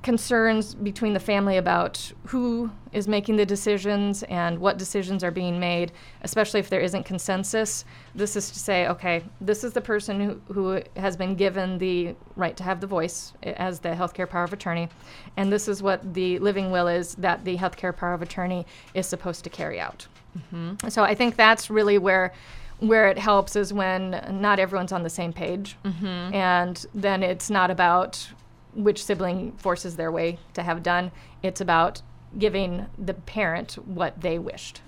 concerns 0.01 0.75
between 0.75 1.13
the 1.13 1.20
family 1.20 1.58
about 1.58 2.12
who 2.27 2.72
is 2.94 3.08
making 3.08 3.36
the 3.36 3.46
decisions 3.46 4.24
and 4.24 4.58
what 4.58 4.77
decisions 4.77 5.24
are 5.24 5.32
being 5.32 5.60
made, 5.60 5.91
especially 6.22 6.60
if 6.60 6.70
there 6.70 6.79
isn't 6.79 7.03
consensus. 7.03 7.84
This 8.15 8.36
is 8.36 8.50
to 8.51 8.60
say, 8.60 8.88
okay, 8.88 9.24
this 9.41 9.63
is 9.63 9.74
the 9.74 9.82
person 9.82 10.22
who, 10.22 10.53
who 10.53 10.82
has 10.96 11.18
been 11.18 11.36
given 11.36 11.77
the 11.77 12.15
right 12.38 12.56
to 12.56 12.63
have 12.63 12.79
the 12.79 12.88
voice 12.88 13.34
as 13.44 13.79
the 13.79 13.89
healthcare 13.89 14.29
power 14.29 14.46
of 14.46 14.53
attorney, 14.53 14.88
and 15.36 15.51
this 15.51 15.68
is 15.68 15.84
what 15.84 16.13
the 16.13 16.39
living 16.39 16.72
will 16.72 16.88
is 16.88 17.15
that 17.15 17.44
the 17.44 17.58
healthcare 17.58 17.96
power 17.96 18.13
of 18.13 18.22
attorney 18.22 18.65
is 18.94 19.06
supposed 19.06 19.44
to 19.44 19.50
carry 19.50 19.79
out. 19.79 20.08
Mm-hmm. 20.38 20.88
So 20.88 21.03
I 21.03 21.13
think 21.13 21.36
that's 21.36 21.70
really 21.70 21.98
where 21.98 22.34
where 22.79 23.10
it 23.10 23.18
helps 23.18 23.58
is 23.58 23.74
when 23.74 24.12
not 24.39 24.58
everyone's 24.58 24.94
on 24.94 25.03
the 25.03 25.10
same 25.10 25.34
page, 25.34 25.75
mm-hmm. 25.84 26.34
and 26.34 26.86
then 26.96 27.24
it's 27.24 27.50
not 27.50 27.70
about 27.70 28.29
which 28.74 29.04
sibling 29.04 29.54
forces 29.54 29.96
their 29.96 30.12
way 30.12 30.40
to 30.54 30.64
have 30.64 30.84
done. 30.84 31.12
It's 31.42 31.62
about 31.62 32.02
giving 32.38 32.86
the 32.98 33.16
parent 33.16 33.74
what 33.88 34.22
they 34.22 34.38
wished. 34.38 34.82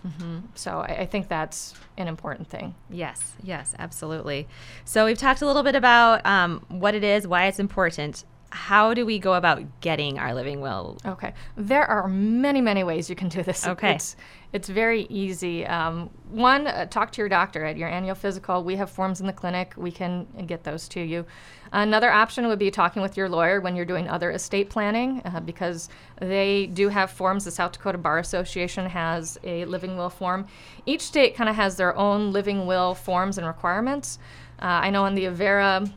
So 0.53 0.79
I, 0.79 0.99
I 0.99 1.05
think 1.07 1.27
that's 1.27 1.73
an 1.97 2.07
important 2.07 2.47
thing. 2.47 2.75
Yes, 2.89 3.33
yes, 3.41 3.73
absolutely. 3.79 4.47
So 4.85 5.05
we've 5.05 5.17
talked 5.17 5.41
a 5.41 5.47
little 5.47 5.63
bit 5.63 5.75
about 5.75 6.23
um, 6.25 6.63
what 6.69 6.93
it 6.93 7.03
is, 7.03 7.27
why 7.27 7.47
it's 7.47 7.59
important. 7.59 8.25
How 8.51 8.93
do 8.93 9.05
we 9.05 9.17
go 9.17 9.35
about 9.35 9.63
getting 9.79 10.19
our 10.19 10.33
living 10.33 10.59
will? 10.59 10.97
Okay. 11.05 11.33
There 11.55 11.85
are 11.85 12.07
many, 12.07 12.59
many 12.59 12.83
ways 12.83 13.09
you 13.09 13.15
can 13.15 13.29
do 13.29 13.43
this. 13.43 13.65
Okay. 13.65 13.95
It's, 13.95 14.15
it's 14.51 14.67
very 14.67 15.03
easy. 15.03 15.65
Um, 15.65 16.09
one, 16.29 16.67
uh, 16.67 16.85
talk 16.85 17.11
to 17.13 17.21
your 17.21 17.29
doctor 17.29 17.63
at 17.63 17.77
your 17.77 17.87
annual 17.87 18.15
physical. 18.15 18.63
We 18.63 18.75
have 18.75 18.89
forms 18.89 19.21
in 19.21 19.27
the 19.27 19.33
clinic. 19.33 19.73
We 19.77 19.91
can 19.91 20.27
get 20.47 20.63
those 20.63 20.89
to 20.89 21.01
you. 21.01 21.25
Another 21.71 22.11
option 22.11 22.47
would 22.47 22.59
be 22.59 22.69
talking 22.69 23.01
with 23.01 23.15
your 23.15 23.29
lawyer 23.29 23.61
when 23.61 23.77
you're 23.77 23.85
doing 23.85 24.09
other 24.09 24.31
estate 24.31 24.69
planning 24.69 25.21
uh, 25.23 25.39
because 25.39 25.87
they 26.19 26.67
do 26.67 26.89
have 26.89 27.09
forms. 27.11 27.45
The 27.45 27.51
South 27.51 27.71
Dakota 27.71 27.97
Bar 27.97 28.19
Association 28.19 28.85
has 28.87 29.39
a 29.45 29.63
living 29.65 29.95
will 29.95 30.09
form. 30.09 30.47
Each 30.85 31.01
state 31.01 31.35
kind 31.35 31.49
of 31.49 31.55
has 31.55 31.77
their 31.77 31.95
own 31.95 32.33
living 32.33 32.65
will 32.65 32.93
forms 32.93 33.37
and 33.37 33.47
requirements. 33.47 34.19
Uh, 34.61 34.65
I 34.65 34.89
know 34.89 35.05
on 35.05 35.15
the 35.15 35.25
Avera 35.25 35.89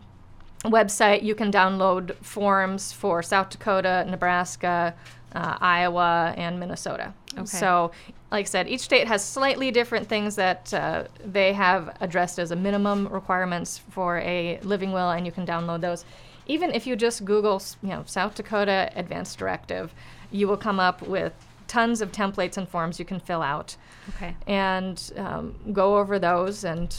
website, 0.64 1.22
you 1.22 1.34
can 1.34 1.52
download 1.52 2.14
forms 2.16 2.92
for 2.92 3.22
South 3.22 3.50
Dakota, 3.50 4.06
Nebraska, 4.08 4.94
uh, 5.34 5.58
Iowa, 5.60 6.34
and 6.36 6.58
Minnesota. 6.58 7.12
Okay. 7.34 7.44
So, 7.44 7.90
like 8.30 8.46
I 8.46 8.48
said, 8.48 8.68
each 8.68 8.80
state 8.80 9.06
has 9.08 9.24
slightly 9.24 9.70
different 9.70 10.08
things 10.08 10.36
that 10.36 10.72
uh, 10.72 11.04
they 11.24 11.52
have 11.52 11.96
addressed 12.00 12.38
as 12.38 12.50
a 12.50 12.56
minimum 12.56 13.08
requirements 13.08 13.78
for 13.90 14.18
a 14.18 14.58
living 14.62 14.92
will, 14.92 15.10
and 15.10 15.26
you 15.26 15.32
can 15.32 15.46
download 15.46 15.80
those. 15.80 16.04
Even 16.46 16.70
if 16.72 16.86
you 16.86 16.94
just 16.96 17.24
Google, 17.24 17.62
you 17.82 17.88
know, 17.90 18.02
South 18.06 18.34
Dakota 18.34 18.90
Advanced 18.94 19.38
Directive, 19.38 19.94
you 20.30 20.46
will 20.46 20.56
come 20.56 20.78
up 20.78 21.02
with 21.02 21.32
tons 21.66 22.00
of 22.00 22.12
templates 22.12 22.56
and 22.56 22.68
forms 22.68 22.98
you 22.98 23.04
can 23.04 23.18
fill 23.18 23.40
out 23.42 23.76
Okay. 24.10 24.36
and 24.46 25.12
um, 25.16 25.54
go 25.72 25.96
over 25.98 26.18
those 26.18 26.62
and 26.64 26.94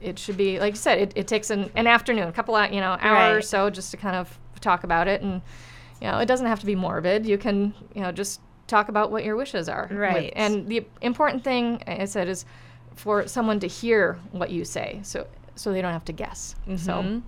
it 0.00 0.18
should 0.18 0.36
be 0.36 0.58
like 0.60 0.74
you 0.74 0.78
said 0.78 0.98
it, 0.98 1.12
it 1.16 1.26
takes 1.26 1.50
an, 1.50 1.70
an 1.74 1.86
afternoon 1.86 2.28
a 2.28 2.32
couple 2.32 2.54
of 2.54 2.72
you 2.72 2.80
know 2.80 2.96
hour 3.00 3.36
or 3.38 3.42
so 3.42 3.68
just 3.70 3.90
to 3.90 3.96
kind 3.96 4.16
of 4.16 4.38
talk 4.60 4.84
about 4.84 5.08
it 5.08 5.22
and 5.22 5.40
you 6.00 6.06
know 6.08 6.18
it 6.18 6.26
doesn't 6.26 6.46
have 6.46 6.60
to 6.60 6.66
be 6.66 6.74
morbid 6.74 7.26
you 7.26 7.36
can 7.38 7.74
you 7.94 8.00
know 8.02 8.12
just 8.12 8.40
talk 8.66 8.88
about 8.88 9.10
what 9.10 9.24
your 9.24 9.34
wishes 9.36 9.68
are 9.68 9.88
Right. 9.90 10.32
and 10.36 10.68
the 10.68 10.84
important 11.00 11.42
thing 11.42 11.82
i 11.86 12.04
said 12.04 12.28
is 12.28 12.44
for 12.94 13.26
someone 13.26 13.58
to 13.60 13.66
hear 13.66 14.18
what 14.32 14.50
you 14.50 14.64
say 14.64 15.00
so 15.02 15.26
so 15.54 15.72
they 15.72 15.80
don't 15.82 15.92
have 15.92 16.04
to 16.06 16.12
guess 16.12 16.54
so 16.76 16.92
Mhm. 17.02 17.22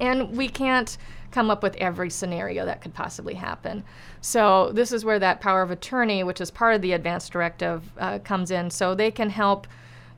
and 0.00 0.36
we 0.36 0.48
can't 0.48 0.98
come 1.30 1.50
up 1.50 1.62
with 1.62 1.74
every 1.76 2.10
scenario 2.10 2.66
that 2.66 2.82
could 2.82 2.92
possibly 2.92 3.32
happen. 3.32 3.82
So, 4.20 4.70
this 4.72 4.92
is 4.92 5.02
where 5.02 5.18
that 5.18 5.40
power 5.40 5.62
of 5.62 5.70
attorney, 5.70 6.22
which 6.22 6.42
is 6.42 6.50
part 6.50 6.74
of 6.74 6.82
the 6.82 6.92
advanced 6.92 7.32
directive, 7.32 7.90
uh, 7.98 8.18
comes 8.18 8.50
in. 8.50 8.68
So, 8.68 8.94
they 8.94 9.10
can 9.10 9.30
help 9.30 9.66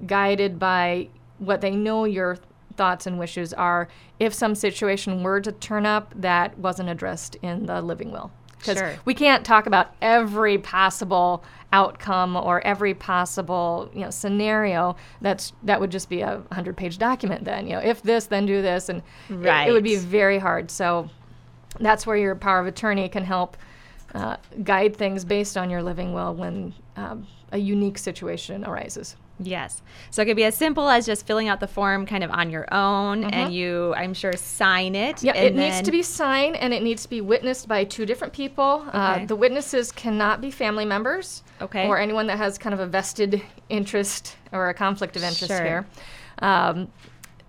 guided 0.09 0.59
by 0.59 1.09
what 1.39 1.61
they 1.61 1.73
know 1.73 2.05
your 2.05 2.39
thoughts 2.77 3.07
and 3.07 3.19
wishes 3.19 3.53
are 3.53 3.89
if 4.19 4.35
some 4.35 4.55
situation 4.55 5.23
were 5.23 5.41
to 5.41 5.53
turn 5.53 5.87
up 5.87 6.13
that 6.17 6.59
wasn't 6.59 6.89
addressed 6.89 7.37
in 7.43 7.67
the 7.67 7.81
living 7.81 8.11
will. 8.11 8.31
Because 8.59 8.79
Sure. 8.79 8.95
we 9.05 9.15
can't 9.15 9.45
talk 9.45 9.67
about 9.67 9.95
every 10.01 10.57
possible 10.59 11.45
outcome 11.73 12.35
or 12.37 12.61
every 12.67 12.95
possible 12.95 13.91
you 13.93 14.01
know 14.03 14.11
scenario 14.11 14.95
that's 15.21 15.53
that 15.65 15.81
would 15.81 15.91
just 15.91 16.09
be 16.09 16.21
a 16.21 16.37
100 16.37 16.77
page 16.77 16.99
document 16.99 17.45
then 17.45 17.67
you 17.67 17.73
know 17.73 17.81
if 17.81 18.01
this 18.03 18.27
then 18.27 18.47
do 18.47 18.63
this 18.63 18.89
and 18.89 19.03
it- 19.29 19.69
it, 19.69 19.73
would 19.73 19.83
be 19.83 19.97
very 19.97 20.39
hard 20.39 20.71
so 20.71 21.11
that's 21.81 22.07
where 22.07 22.17
your 22.17 22.37
power 22.37 22.61
of 22.61 22.69
attorney 22.69 23.09
can 23.09 23.25
help 23.25 23.57
uh, 24.15 24.37
guide 24.63 24.95
things 24.97 25.25
based 25.25 25.57
on 25.57 25.69
your 25.69 25.83
living 25.83 26.15
will 26.15 26.33
when 26.33 26.73
um, 26.97 27.27
a 27.51 27.59
unique 27.59 27.99
situation 27.99 28.65
arises 28.65 29.17
Yes. 29.41 29.83
So 30.11 30.23
it 30.23 30.27
could 30.27 30.37
be 30.37 30.45
as 30.45 30.57
simple 30.57 30.89
as 30.89 31.07
just 31.07 31.27
filling 31.27 31.49
out 31.49 31.59
the 31.59 31.67
form 31.67 32.07
kind 32.07 32.23
of 32.23 32.31
on 32.31 32.51
your 32.51 32.73
own 32.73 33.25
and 33.25 33.53
you, 33.53 33.93
I'm 33.97 34.15
sure, 34.15 34.33
sign 34.35 34.95
it. 34.95 35.17
Mm-hmm. 35.17 35.27
Yeah, 35.27 35.35
it 35.37 35.57
needs 35.57 35.83
to 35.83 35.91
be 35.91 36.03
signed 36.03 36.57
and 36.57 36.73
it 36.73 36.83
needs 36.83 37.03
to 37.03 37.09
be 37.11 37.21
witnessed 37.21 37.67
by 37.67 37.85
two 37.85 38.07
different 38.07 38.33
people. 38.33 38.87
Uh, 38.93 39.15
Okay. 39.17 39.27
the 39.27 39.37
witnesses 39.37 39.91
cannot 39.91 40.41
be 40.41 40.51
family 40.51 40.85
members 40.85 41.43
Okay. 41.61 41.87
or 41.89 41.99
anyone 41.99 42.27
that 42.29 42.39
has 42.39 42.59
kind 42.59 42.75
of 42.75 42.81
a 42.81 42.87
vested 42.87 43.43
interest 43.69 44.37
or 44.53 44.69
a 44.69 44.75
conflict 44.75 45.17
of 45.17 45.23
interest 45.25 45.49
Sure. 45.53 45.65
here. 45.65 45.87
Um, 46.39 46.89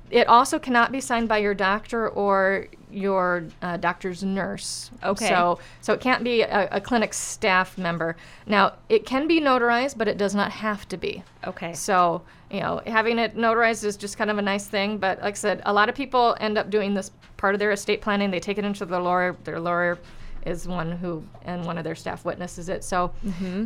it 0.09 0.27
also 0.27 0.59
cannot 0.59 0.91
be 0.91 1.01
signed 1.01 1.27
by 1.27 1.37
your 1.39 1.53
doctor 1.53 2.07
or 2.09 2.67
your 2.95 3.45
uh, 3.61 3.77
doctor's 3.77 4.23
nurse. 4.23 4.89
Okay. 5.03 5.27
So, 5.27 5.59
so 5.81 5.93
it 5.93 5.99
can't 5.99 6.23
be 6.23 6.41
a, 6.41 6.69
a 6.71 6.81
clinic 6.81 7.13
staff 7.13 7.77
member. 7.77 8.15
Now, 8.47 8.73
it 8.89 9.05
can 9.05 9.27
be 9.27 9.41
notarized, 9.41 9.97
but 9.97 10.07
it 10.07 10.17
does 10.17 10.33
not 10.33 10.51
have 10.51 10.87
to 10.89 10.97
be. 10.97 11.23
Okay. 11.45 11.73
So, 11.73 12.21
you 12.49 12.61
know, 12.61 12.81
having 12.85 13.19
it 13.19 13.35
notarized 13.35 13.83
is 13.83 13.97
just 13.97 14.17
kind 14.17 14.31
of 14.31 14.37
a 14.37 14.41
nice 14.41 14.67
thing. 14.67 14.97
But 14.97 15.21
like 15.21 15.33
I 15.33 15.37
said, 15.37 15.61
a 15.65 15.73
lot 15.73 15.89
of 15.89 15.95
people 15.95 16.35
end 16.39 16.57
up 16.57 16.69
doing 16.69 16.93
this 16.93 17.11
part 17.37 17.53
of 17.53 17.59
their 17.59 17.71
estate 17.71 18.01
planning. 18.01 18.31
They 18.31 18.39
take 18.39 18.57
it 18.57 18.65
into 18.65 18.85
their 18.85 19.01
lawyer. 19.01 19.35
Their 19.43 19.59
lawyer 19.59 19.99
is 20.45 20.67
one 20.67 20.91
who, 20.91 21.23
and 21.43 21.65
one 21.65 21.77
of 21.77 21.83
their 21.83 21.95
staff 21.95 22.23
witnesses 22.23 22.69
it. 22.69 22.83
So, 22.83 23.11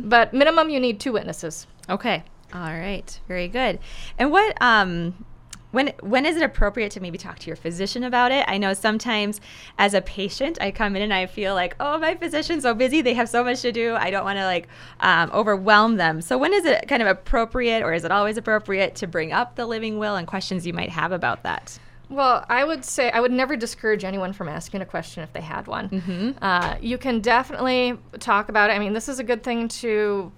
but 0.04 0.32
minimum, 0.32 0.70
you 0.70 0.80
need 0.80 0.98
two 0.98 1.12
witnesses. 1.12 1.66
Okay. 1.88 2.24
All 2.52 2.60
right. 2.60 3.20
Very 3.28 3.46
good. 3.46 3.78
And 4.18 4.32
what 4.32 4.60
um 4.60 5.24
when 5.70 5.92
when 6.00 6.26
is 6.26 6.36
it 6.36 6.42
appropriate 6.42 6.90
to 6.92 7.00
maybe 7.00 7.18
talk 7.18 7.38
to 7.40 7.46
your 7.46 7.56
physician 7.56 8.04
about 8.04 8.32
it? 8.32 8.44
I 8.48 8.58
know 8.58 8.74
sometimes 8.74 9.40
as 9.78 9.94
a 9.94 10.00
patient, 10.00 10.58
I 10.60 10.70
come 10.70 10.96
in 10.96 11.02
and 11.02 11.14
I 11.14 11.26
feel 11.26 11.54
like, 11.54 11.76
oh, 11.80 11.98
my 11.98 12.14
physician's 12.14 12.62
so 12.62 12.74
busy; 12.74 13.02
they 13.02 13.14
have 13.14 13.28
so 13.28 13.44
much 13.44 13.62
to 13.62 13.72
do. 13.72 13.94
I 13.94 14.10
don't 14.10 14.24
want 14.24 14.38
to 14.38 14.44
like 14.44 14.68
um, 15.00 15.30
overwhelm 15.32 15.96
them. 15.96 16.20
So 16.20 16.36
when 16.38 16.52
is 16.52 16.64
it 16.64 16.88
kind 16.88 17.02
of 17.02 17.08
appropriate, 17.08 17.82
or 17.82 17.92
is 17.92 18.04
it 18.04 18.10
always 18.10 18.36
appropriate 18.36 18.94
to 18.96 19.06
bring 19.06 19.32
up 19.32 19.56
the 19.56 19.66
living 19.66 19.98
will 19.98 20.16
and 20.16 20.26
questions 20.26 20.66
you 20.66 20.72
might 20.72 20.90
have 20.90 21.12
about 21.12 21.42
that? 21.44 21.78
Well, 22.08 22.44
I 22.48 22.64
would 22.64 22.84
say 22.84 23.08
I 23.12 23.20
would 23.20 23.30
never 23.30 23.54
discourage 23.54 24.02
anyone 24.02 24.32
from 24.32 24.48
asking 24.48 24.80
a 24.80 24.86
question 24.86 25.22
if 25.22 25.32
they 25.32 25.40
had 25.40 25.68
one. 25.68 26.36
Uh, 26.42 26.76
you 26.80 26.98
can 26.98 27.20
definitely 27.20 27.96
talk 28.18 28.48
about 28.48 28.70
it. 28.70 28.72
I 28.72 28.80
mean, 28.80 28.92
this 28.92 29.08
is 29.08 29.20
a 29.20 29.24
good 29.24 29.44
thing 29.44 29.68
to 29.68 30.32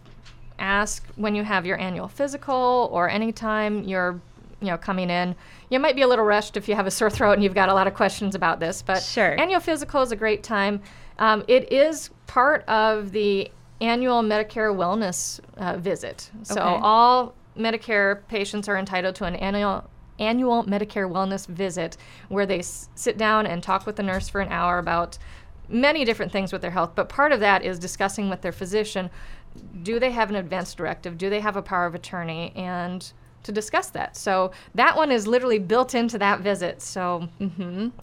ask 0.58 1.02
when 1.16 1.34
you 1.34 1.42
have 1.42 1.64
your 1.64 1.78
annual 1.80 2.08
physical 2.08 2.90
or 2.92 3.08
anytime 3.08 3.84
you're, 3.84 4.20
you 4.62 4.70
know, 4.70 4.78
coming 4.78 5.10
in. 5.10 5.34
You 5.68 5.80
might 5.80 5.96
be 5.96 6.02
a 6.02 6.08
little 6.08 6.24
rushed 6.24 6.56
if 6.56 6.68
you 6.68 6.74
have 6.76 6.86
a 6.86 6.90
sore 6.90 7.10
throat 7.10 7.32
and 7.32 7.42
you've 7.42 7.54
got 7.54 7.68
a 7.68 7.74
lot 7.74 7.86
of 7.86 7.94
questions 7.94 8.34
about 8.34 8.60
this, 8.60 8.80
but 8.80 9.02
Sure. 9.02 9.38
annual 9.38 9.60
physical 9.60 10.00
is 10.02 10.12
a 10.12 10.16
great 10.16 10.42
time. 10.42 10.80
Um, 11.18 11.44
it 11.48 11.70
is 11.72 12.10
part 12.26 12.64
of 12.68 13.12
the 13.12 13.50
annual 13.80 14.22
Medicare 14.22 14.74
wellness 14.74 15.40
uh, 15.58 15.76
visit. 15.76 16.30
So 16.44 16.54
Okay. 16.60 16.78
all 16.82 17.34
Medicare 17.58 18.20
patients 18.28 18.68
are 18.68 18.76
entitled 18.78 19.14
to 19.16 19.24
an 19.24 19.34
annual 19.36 19.84
annual 20.18 20.62
Medicare 20.64 21.10
wellness 21.10 21.46
visit 21.48 21.96
where 22.28 22.46
they 22.46 22.60
s- 22.60 22.88
sit 22.94 23.18
down 23.18 23.44
and 23.46 23.60
talk 23.62 23.86
with 23.86 23.96
the 23.96 24.02
nurse 24.04 24.28
for 24.28 24.40
an 24.40 24.48
hour 24.52 24.78
about 24.78 25.18
many 25.68 26.04
different 26.04 26.30
things 26.30 26.52
with 26.52 26.62
their 26.62 26.70
health. 26.70 26.92
But 26.94 27.08
part 27.08 27.32
of 27.32 27.40
that 27.40 27.64
is 27.64 27.78
discussing 27.78 28.28
with 28.30 28.40
their 28.42 28.52
physician 28.52 29.10
do 29.82 29.98
they 29.98 30.12
have 30.12 30.30
an 30.30 30.36
advance 30.36 30.72
directive? 30.74 31.18
Do 31.18 31.28
they 31.28 31.40
have 31.40 31.56
a 31.56 31.62
power 31.62 31.84
of 31.84 31.94
attorney? 31.94 32.52
And 32.56 33.12
to 33.42 33.52
discuss 33.52 33.90
that. 33.90 34.16
So 34.16 34.52
that 34.74 34.96
one 34.96 35.10
is 35.10 35.26
literally 35.26 35.58
built 35.58 35.94
into 35.94 36.18
that 36.18 36.40
visit. 36.40 36.82
So 36.82 37.28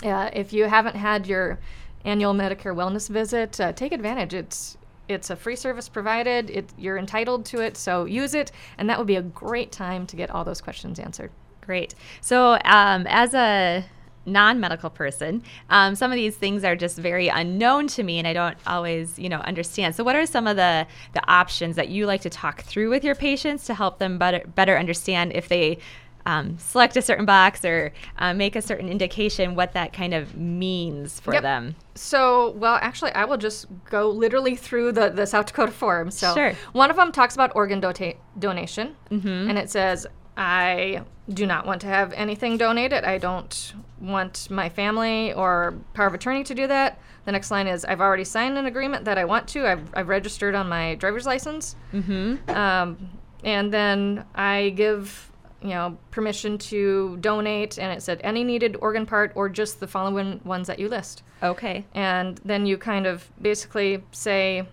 uh, 0.04 0.30
if 0.34 0.54
you 0.54 0.66
haven't 0.66 0.96
had 0.96 1.28
your 1.28 1.60
annual 2.06 2.34
Medicare 2.34 2.76
wellness 2.76 3.10
visit, 3.10 3.60
uh, 3.60 3.74
take 3.74 3.92
advantage. 3.92 4.34
It's 4.34 4.78
it's 5.08 5.32
a 5.32 5.36
free 5.36 5.56
service 5.56 5.90
provided. 5.90 6.52
It, 6.52 6.70
you're 6.78 6.98
entitled 6.98 7.44
to 7.48 7.62
it, 7.62 7.76
so 7.76 8.06
use 8.06 8.36
it, 8.36 8.52
and 8.78 8.88
that 8.90 9.00
would 9.00 9.08
be 9.08 9.16
a 9.16 9.24
great 9.24 9.72
time 9.72 10.06
to 10.06 10.16
get 10.16 10.30
all 10.30 10.44
those 10.44 10.62
questions 10.62 11.00
answered. 11.00 11.32
Great. 11.62 11.96
So, 12.22 12.60
um, 12.64 13.08
as 13.08 13.34
a 13.34 13.86
non-medical 14.30 14.90
person, 14.90 15.44
um, 15.70 15.96
some 15.96 16.12
of 16.12 16.16
these 16.16 16.36
things 16.38 16.64
are 16.64 16.76
just 16.76 16.98
very 16.98 17.28
unknown 17.28 17.88
to 17.90 18.04
me, 18.04 18.18
and 18.20 18.28
I 18.28 18.34
don't 18.34 18.58
always, 18.68 19.18
you 19.20 19.30
know, 19.30 19.40
understand. 19.40 19.96
So, 19.96 20.04
what 20.04 20.16
are 20.16 20.26
some 20.26 20.48
of 20.48 20.56
the 20.56 20.86
the 21.14 21.22
options 21.30 21.76
that 21.76 21.90
you 21.90 22.06
like 22.06 22.22
to 22.22 22.30
talk 22.30 22.62
through 22.64 22.90
with 22.90 23.04
your 23.04 23.16
patients 23.16 23.66
to 23.66 23.74
help 23.74 24.00
them 24.00 24.18
better 24.18 24.42
better 24.56 24.78
understand 24.78 25.34
if 25.34 25.48
they 25.50 25.80
um, 26.26 26.58
select 26.60 26.96
a 26.98 27.02
certain 27.02 27.26
box 27.26 27.64
or 27.66 27.92
uh, 28.20 28.34
make 28.34 28.56
a 28.56 28.62
certain 28.62 28.88
indication, 28.90 29.56
what 29.56 29.72
that 29.74 29.94
kind 29.94 30.14
of 30.14 30.36
means 30.36 31.20
for 31.20 31.34
Yep. 31.34 31.42
them? 31.44 31.76
So, 31.96 32.52
well, 32.52 32.78
actually, 32.82 33.12
I 33.14 33.26
will 33.26 33.38
just 33.38 33.66
go 33.90 34.10
literally 34.10 34.56
through 34.56 34.92
the, 34.92 35.10
the 35.10 35.26
South 35.26 35.48
Dakota 35.48 35.72
form. 35.72 36.12
So, 36.12 36.34
Sure. 36.36 36.54
one 36.74 36.92
of 36.92 36.98
them 36.98 37.12
talks 37.14 37.34
about 37.36 37.54
organ 37.56 37.82
dota- 37.82 38.18
donation, 38.38 38.96
and 39.10 39.58
it 39.58 39.70
says, 39.72 40.06
I 40.38 41.02
do 41.30 41.46
not 41.46 41.66
want 41.66 41.82
to 41.82 41.88
have 41.88 42.14
anything 42.14 42.58
donated. 42.58 43.06
I 43.06 43.18
don't 43.18 43.74
want 44.02 44.50
my 44.50 44.70
family 44.70 45.34
or 45.34 45.76
power 45.94 46.08
of 46.08 46.14
attorney 46.14 46.44
to 46.46 46.56
do 46.56 46.68
that. 46.68 47.00
The 47.26 47.32
next 47.32 47.52
line 47.52 47.68
is, 47.68 47.86
I've 47.86 48.02
already 48.02 48.24
signed 48.24 48.58
an 48.58 48.66
agreement 48.66 49.06
that 49.06 49.18
I 49.18 49.26
want 49.26 49.48
to. 49.50 49.68
I've, 49.68 49.90
I've 49.94 50.08
registered 50.08 50.56
on 50.56 50.68
my 50.70 50.96
driver's 50.96 51.26
license. 51.26 51.76
Mm-hmm. 51.94 52.50
Um, 52.50 53.10
and 53.44 53.72
then 53.74 54.26
I 54.36 54.70
give, 54.72 55.32
you 55.62 55.70
know, 55.70 55.98
permission 56.12 56.58
to 56.58 57.18
donate, 57.18 57.78
and 57.78 57.92
it 57.92 58.02
said 58.02 58.20
any 58.24 58.44
needed 58.44 58.78
organ 58.82 59.06
part 59.06 59.32
or 59.36 59.50
just 59.50 59.80
the 59.80 59.88
following 59.88 60.42
ones 60.44 60.68
that 60.68 60.80
you 60.80 60.88
list 60.90 61.24
Okay. 61.44 61.86
and 61.94 62.40
then 62.44 62.66
you 62.66 62.78
kind 62.78 63.06
of 63.06 63.30
basically 63.42 64.04
say 64.12 64.68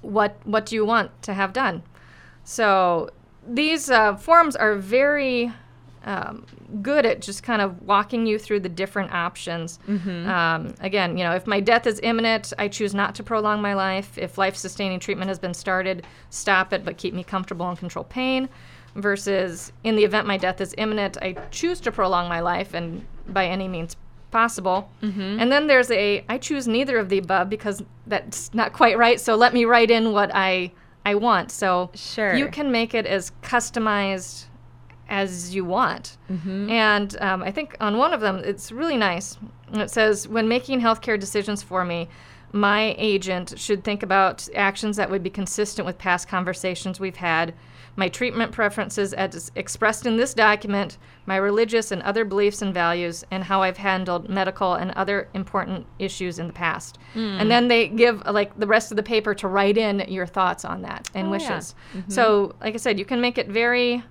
what 0.00 0.36
what 0.44 0.66
do 0.66 0.74
you 0.76 0.84
want 0.84 1.10
to 1.22 1.32
have 1.34 1.52
done? 1.52 1.82
So 2.44 3.10
these 3.46 3.90
uh, 3.90 4.16
forms 4.16 4.54
are 4.56 4.74
very 4.76 5.52
um, 6.04 6.46
good 6.82 7.06
at 7.06 7.20
just 7.20 7.42
kind 7.42 7.62
of 7.62 7.80
walking 7.82 8.26
you 8.26 8.38
through 8.38 8.60
the 8.60 8.68
different 8.68 9.12
options. 9.12 9.78
Mm-hmm. 9.88 10.28
Um, 10.28 10.74
again, 10.80 11.16
you 11.16 11.24
know, 11.24 11.32
if 11.32 11.46
my 11.46 11.60
death 11.60 11.86
is 11.86 12.00
imminent, 12.02 12.52
I 12.58 12.68
choose 12.68 12.94
not 12.94 13.14
to 13.16 13.22
prolong 13.22 13.60
my 13.62 13.74
life. 13.74 14.16
If 14.18 14.38
life 14.38 14.56
sustaining 14.56 15.00
treatment 15.00 15.28
has 15.28 15.38
been 15.38 15.54
started, 15.54 16.06
stop 16.30 16.72
it, 16.72 16.84
but 16.84 16.96
keep 16.96 17.14
me 17.14 17.24
comfortable 17.24 17.68
and 17.68 17.78
control 17.78 18.04
pain. 18.04 18.48
Versus, 18.96 19.72
in 19.82 19.96
the 19.96 20.04
event 20.04 20.26
my 20.26 20.36
death 20.36 20.60
is 20.60 20.72
imminent, 20.78 21.16
I 21.20 21.32
choose 21.50 21.80
to 21.80 21.90
prolong 21.90 22.28
my 22.28 22.40
life 22.40 22.74
and 22.74 23.04
by 23.26 23.46
any 23.46 23.66
means 23.66 23.96
possible. 24.30 24.90
Mm-hmm. 25.02 25.40
And 25.40 25.50
then 25.50 25.66
there's 25.66 25.90
a 25.90 26.24
I 26.28 26.38
choose 26.38 26.68
neither 26.68 26.98
of 26.98 27.08
the 27.08 27.18
above 27.18 27.48
because 27.48 27.82
that's 28.06 28.52
not 28.54 28.72
quite 28.72 28.98
right. 28.98 29.20
So 29.20 29.34
let 29.34 29.54
me 29.54 29.64
write 29.64 29.90
in 29.90 30.12
what 30.12 30.30
I 30.34 30.72
I 31.06 31.14
want. 31.16 31.50
So 31.50 31.90
Sure. 31.94 32.34
you 32.34 32.48
can 32.48 32.70
make 32.70 32.94
it 32.94 33.06
as 33.06 33.32
customized 33.42 34.46
as 35.08 35.54
you 35.54 35.64
want. 35.64 36.16
Mm-hmm. 36.30 36.70
And 36.70 37.20
um, 37.20 37.42
I 37.42 37.50
think 37.50 37.76
on 37.80 37.96
one 37.98 38.12
of 38.12 38.20
them, 38.20 38.36
it's 38.44 38.72
really 38.72 38.96
nice. 38.96 39.36
It 39.72 39.90
says, 39.90 40.26
when 40.28 40.48
making 40.48 40.80
healthcare 40.80 41.18
decisions 41.18 41.62
for 41.62 41.84
me, 41.84 42.08
my 42.52 42.94
agent 42.98 43.54
should 43.58 43.82
think 43.82 44.02
about 44.02 44.48
actions 44.54 44.96
that 44.96 45.10
would 45.10 45.22
be 45.22 45.30
consistent 45.30 45.84
with 45.86 45.98
past 45.98 46.28
conversations 46.28 47.00
we've 47.00 47.16
had, 47.16 47.52
my 47.96 48.08
treatment 48.08 48.50
preferences 48.52 49.12
as 49.12 49.52
expressed 49.54 50.04
in 50.06 50.16
this 50.16 50.34
document, 50.34 50.98
my 51.26 51.36
religious 51.36 51.90
and 51.92 52.02
other 52.02 52.24
beliefs 52.24 52.60
and 52.62 52.72
values, 52.74 53.24
and 53.30 53.44
how 53.44 53.62
I've 53.62 53.76
handled 53.76 54.28
medical 54.28 54.74
and 54.74 54.90
other 54.92 55.28
important 55.34 55.86
issues 55.98 56.38
in 56.40 56.46
the 56.48 56.52
past. 56.52 56.98
And 57.14 57.48
then 57.50 57.68
they 57.68 57.88
give 57.88 58.24
like 58.26 58.56
the 58.58 58.66
rest 58.66 58.90
of 58.92 58.96
the 58.96 59.02
paper 59.02 59.34
to 59.34 59.48
write 59.48 59.76
in 59.78 60.00
your 60.08 60.26
thoughts 60.26 60.64
on 60.64 60.82
that 60.82 61.08
and 61.14 61.28
Oh, 61.28 61.34
yeah. 61.34 61.38
wishes. 61.38 61.74
So, 62.08 62.54
like 62.60 62.74
I 62.74 62.78
said, 62.78 62.98
you 62.98 63.04
can 63.04 63.20
make 63.20 63.38
it 63.38 63.48
very 63.48 64.02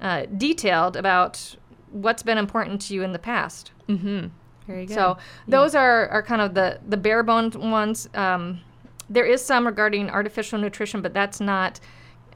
uh, 0.00 0.26
detailed 0.36 0.96
about 0.96 1.56
what's 1.90 2.22
been 2.22 2.38
important 2.38 2.80
to 2.82 2.94
you 2.94 3.02
in 3.02 3.12
the 3.12 3.18
past. 3.18 3.72
Mm-hmm. 3.88 4.26
Very 4.66 4.86
good. 4.86 4.94
So 4.94 5.16
those 5.46 5.74
are, 5.74 6.08
are 6.08 6.22
kind 6.22 6.42
of 6.42 6.54
the, 6.54 6.78
the 6.86 6.96
bare 6.96 7.22
bones 7.22 7.56
ones. 7.56 8.08
Um, 8.14 8.60
there 9.08 9.24
is 9.24 9.42
some 9.42 9.66
regarding 9.66 10.10
artificial 10.10 10.58
nutrition, 10.58 11.00
but 11.00 11.14
that's 11.14 11.40
not 11.40 11.80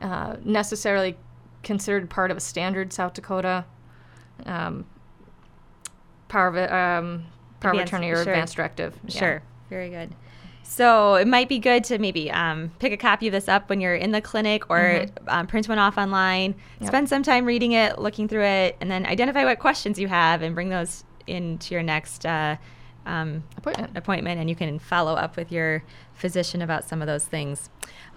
uh, 0.01 0.37
necessarily 0.43 1.17
considered 1.63 2.09
part 2.09 2.31
of 2.31 2.37
a 2.37 2.41
standard 2.41 2.93
South 2.93 3.13
Dakota 3.13 3.65
um, 4.47 4.87
power 6.29 6.49
of, 6.49 6.57
um, 6.57 7.25
power 7.61 7.73
Advanced- 7.73 7.93
attorney 7.93 8.11
or 8.11 8.15
sure. 8.17 8.23
advanced 8.33 8.57
directive. 8.57 8.99
Yeah. 9.07 9.19
Sure. 9.21 9.43
Very 9.69 9.91
good. 9.91 10.15
So 10.65 11.17
it 11.17 11.27
might 11.27 11.49
be 11.49 11.59
good 11.59 11.85
to 11.85 11.99
maybe 11.99 12.31
um, 12.31 12.71
pick 12.79 12.93
a 12.93 12.97
copy 12.97 13.27
of 13.27 13.33
this 13.33 13.49
up 13.49 13.69
when 13.69 13.81
you're 13.81 13.95
in 13.95 14.11
the 14.11 14.21
clinic 14.21 14.71
or 14.71 15.07
um, 15.29 15.47
print 15.47 15.69
one 15.69 15.79
off 15.79 15.99
online. 15.99 16.55
Yep. 16.81 16.89
Spend 16.89 17.09
some 17.09 17.23
time 17.23 17.45
reading 17.45 17.73
it, 17.73 17.99
looking 17.99 18.27
through 18.27 18.45
it, 18.45 18.77
and 18.81 18.91
then 18.91 19.05
identify 19.05 19.45
what 19.45 19.59
questions 19.59 19.99
you 19.99 20.09
have 20.09 20.41
and 20.41 20.55
bring 20.55 20.71
those 20.71 21.05
into 21.27 21.75
your 21.75 21.83
next 21.83 22.25
uh, 22.25 22.57
um, 23.07 23.45
Appointment. 23.57 23.97
appointment. 23.97 24.41
And 24.41 24.49
you 24.49 24.57
can 24.57 24.79
follow 24.79 25.15
up 25.15 25.37
with 25.37 25.53
your 25.53 25.83
physician 26.15 26.63
about 26.63 26.85
some 26.85 27.01
of 27.01 27.07
those 27.07 27.25
things. 27.25 27.69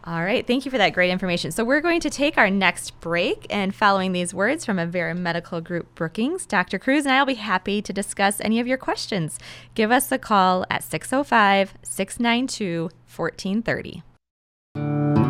All 0.03 0.23
right. 0.23 0.45
Thank 0.45 0.65
you 0.65 0.71
for 0.71 0.77
that 0.77 0.93
great 0.93 1.09
information. 1.09 1.51
So 1.51 1.65
we're 1.65 1.81
going 1.81 1.99
to 2.01 2.09
take 2.09 2.37
our 2.37 2.49
next 2.49 2.99
break. 2.99 3.47
And 3.49 3.73
following 3.73 4.11
these 4.11 4.33
words 4.33 4.65
from 4.65 4.77
Avera 4.77 5.17
Medical 5.17 5.61
Group 5.61 5.95
Brookings, 5.95 6.45
Dr. 6.45 6.77
Kruse 6.77 7.05
and 7.05 7.13
I 7.13 7.19
will 7.19 7.25
be 7.25 7.33
happy 7.35 7.81
to 7.81 7.91
discuss 7.91 8.39
any 8.41 8.59
of 8.59 8.67
your 8.67 8.77
questions. 8.77 9.39
Give 9.73 9.91
us 9.91 10.11
a 10.11 10.19
call 10.19 10.65
at 10.69 10.83
605 10.83 11.73
692 11.81 12.89
1430. 13.15 15.24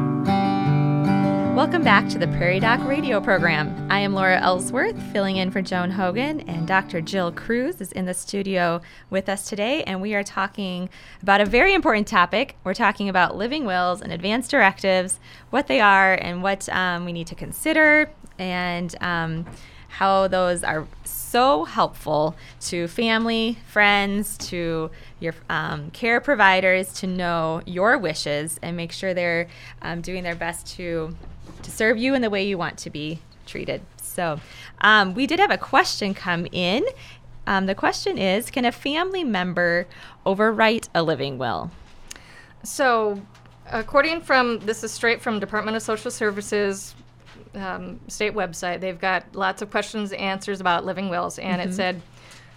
Welcome 1.66 1.84
back 1.84 2.08
to 2.10 2.20
the 2.20 2.28
Prairie 2.28 2.60
Doc 2.60 2.80
radio 2.88 3.20
program. 3.20 3.88
I 3.90 3.98
am 3.98 4.14
Laura 4.14 4.40
Ellsworth, 4.40 5.02
filling 5.12 5.38
in 5.38 5.50
for 5.50 5.64
Joan 5.64 5.90
Hogan, 5.90 6.42
and 6.42 6.68
Dr. 6.68 7.02
Jill 7.02 7.32
Kruse 7.32 7.82
is 7.82 7.92
in 7.92 8.06
the 8.06 8.14
studio 8.14 8.82
with 9.10 9.28
us 9.28 9.50
today, 9.50 9.82
and 9.86 10.00
we 10.00 10.14
are 10.14 10.24
talking 10.24 10.90
about 11.24 11.42
a 11.42 11.46
very 11.46 11.74
important 11.74 12.08
topic. 12.08 12.56
We're 12.64 12.76
talking 12.76 13.10
about 13.10 13.36
living 13.36 13.66
wills 13.66 14.00
and 14.00 14.14
advance 14.14 14.48
directives, 14.48 15.20
what 15.50 15.66
they 15.66 15.82
are, 15.82 16.14
and 16.14 16.44
what 16.44 16.70
um, 16.70 17.04
we 17.04 17.12
need 17.12 17.26
to 17.28 17.36
consider, 17.36 18.12
and 18.38 18.96
um, 19.02 19.48
how 19.88 20.28
those 20.28 20.64
are 20.64 20.88
so 21.04 21.66
helpful 21.66 22.36
to 22.60 22.88
family, 22.88 23.58
friends, 23.66 24.38
to 24.38 24.92
your 25.20 25.34
um, 25.50 25.90
care 25.90 26.22
providers 26.22 26.94
to 26.94 27.08
know 27.08 27.64
your 27.66 27.98
wishes 27.98 28.60
and 28.62 28.78
make 28.78 28.92
sure 28.92 29.16
they're 29.16 29.48
um, 29.82 30.02
doing 30.02 30.22
their 30.22 30.36
best 30.36 30.68
to 30.68 31.16
to 31.66 31.72
serve 31.72 31.98
you 31.98 32.14
in 32.14 32.22
the 32.22 32.30
way 32.30 32.48
you 32.48 32.58
want 32.58 32.78
to 32.80 32.90
be 32.90 33.20
treated. 33.46 33.82
So, 33.98 34.40
um, 34.82 35.14
we 35.14 35.28
did 35.28 35.40
have 35.40 35.52
a 35.52 35.58
question 35.58 36.14
come 36.14 36.48
in. 36.52 36.86
Um, 37.48 37.66
the 37.66 37.76
question 37.76 38.18
is 38.18 38.50
Can 38.50 38.66
a 38.66 38.72
family 38.72 39.24
member 39.24 39.88
overwrite 40.26 40.90
a 40.96 41.04
living 41.04 41.38
will? 41.38 41.72
So, 42.64 43.22
according 43.72 44.22
from 44.22 44.60
this 44.60 44.84
is 44.84 44.92
straight 44.92 45.22
from 45.22 45.40
Department 45.40 45.76
of 45.78 45.84
Social 45.84 46.10
Services 46.10 46.96
um, 47.56 48.00
state 48.08 48.34
website. 48.34 48.82
They've 48.82 49.00
got 49.00 49.36
lots 49.36 49.62
of 49.62 49.72
questions 49.72 50.12
and 50.12 50.22
answers 50.22 50.62
about 50.62 50.86
living 50.86 51.10
wills, 51.10 51.40
and 51.40 51.62
it 51.62 51.74
said, 51.74 52.02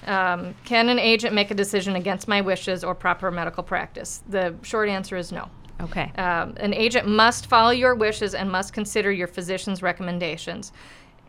um, 0.06 0.54
"Can 0.64 0.88
an 0.88 0.98
agent 0.98 1.34
make 1.34 1.50
a 1.50 1.54
decision 1.54 1.96
against 1.96 2.28
my 2.28 2.40
wishes 2.40 2.84
or 2.84 2.94
proper 2.94 3.30
medical 3.30 3.62
practice?" 3.62 4.22
The 4.28 4.54
short 4.62 4.88
answer 4.88 5.16
is 5.16 5.32
no. 5.32 5.48
Okay. 5.80 6.10
Um, 6.16 6.54
an 6.58 6.74
agent 6.74 7.06
must 7.06 7.46
follow 7.46 7.70
your 7.70 7.94
wishes 7.94 8.34
and 8.34 8.50
must 8.50 8.72
consider 8.72 9.12
your 9.12 9.28
physician's 9.28 9.82
recommendations. 9.82 10.72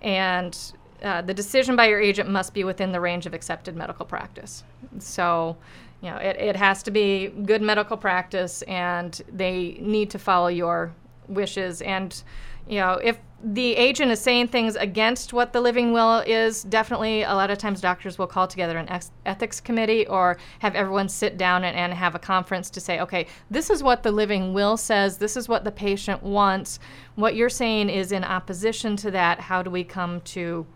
And 0.02 0.58
uh, 1.04 1.22
the 1.22 1.34
decision 1.34 1.76
by 1.76 1.88
your 1.88 2.00
agent 2.00 2.30
must 2.30 2.54
be 2.54 2.64
within 2.64 2.92
the 2.92 3.00
range 3.00 3.26
of 3.26 3.34
accepted 3.34 3.76
medical 3.76 4.06
practice. 4.06 4.64
So, 4.98 5.56
you 6.02 6.10
know, 6.10 6.18
it, 6.18 6.36
it 6.38 6.56
has 6.56 6.84
to 6.84 6.92
be 6.92 7.28
good 7.28 7.62
medical 7.62 7.96
practice 7.96 8.62
and 8.64 9.22
they 9.32 9.78
need 9.80 10.10
to 10.12 10.20
follow 10.20 10.48
your 10.48 10.94
wishes. 11.28 11.82
And, 11.82 12.22
you 12.68 12.80
know, 12.80 12.94
if 12.94 13.18
the 13.42 13.76
agent 13.76 14.12
is 14.12 14.20
saying 14.20 14.50
things 14.50 14.76
against 14.76 15.32
what 15.32 15.54
the 15.54 15.62
living 15.62 15.94
will 15.94 16.20
is, 16.28 16.64
definitely 16.64 17.24
a 17.24 17.34
lot 17.34 17.50
of 17.50 17.58
times 17.58 17.80
doctors 17.80 18.18
will 18.18 18.28
call 18.28 18.48
together 18.48 18.78
an 18.78 18.90
ex- 18.90 19.12
ethics 19.26 19.62
committee 19.62 20.06
or 20.08 20.38
have 20.60 20.76
everyone 20.76 21.08
sit 21.08 21.38
down 21.38 21.64
and, 21.64 21.76
and 21.76 21.94
have 21.94 22.16
a 22.16 22.20
conference 22.20 22.70
to 22.72 22.82
say, 22.82 23.00
okay, 23.00 23.28
this 23.50 23.70
is 23.70 23.82
what 23.82 24.04
the 24.04 24.12
living 24.12 24.54
will 24.54 24.76
says, 24.76 25.18
this 25.18 25.38
is 25.38 25.48
what 25.48 25.64
the 25.64 25.72
patient 25.72 26.22
wants. 26.22 26.80
What 27.16 27.36
you're 27.36 27.50
saying 27.50 27.90
is 27.90 28.12
in 28.12 28.26
opposition 28.26 28.98
to 28.98 29.12
that. 29.12 29.40
How 29.40 29.64
do 29.64 29.70
we 29.70 29.86
come 29.86 30.20
to 30.22 30.68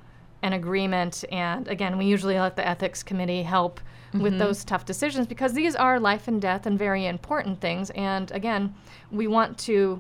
an 0.42 0.54
agreement? 0.54 1.26
And 1.32 1.68
again, 1.68 1.98
we 1.98 2.06
usually 2.06 2.40
let 2.40 2.56
the 2.56 2.66
ethics 2.66 3.04
committee 3.04 3.44
help 3.44 3.82
with 4.14 4.34
mm-hmm. 4.34 4.38
those 4.38 4.64
tough 4.64 4.86
decisions 4.86 5.28
because 5.28 5.54
these 5.54 5.76
are 5.76 6.00
life 6.00 6.28
and 6.28 6.42
death 6.42 6.66
and 6.66 6.78
very 6.80 7.08
important 7.08 7.60
things. 7.60 7.90
And 7.92 8.32
again, 8.32 8.74
we 9.12 9.28
want 9.28 9.58
to, 9.60 10.00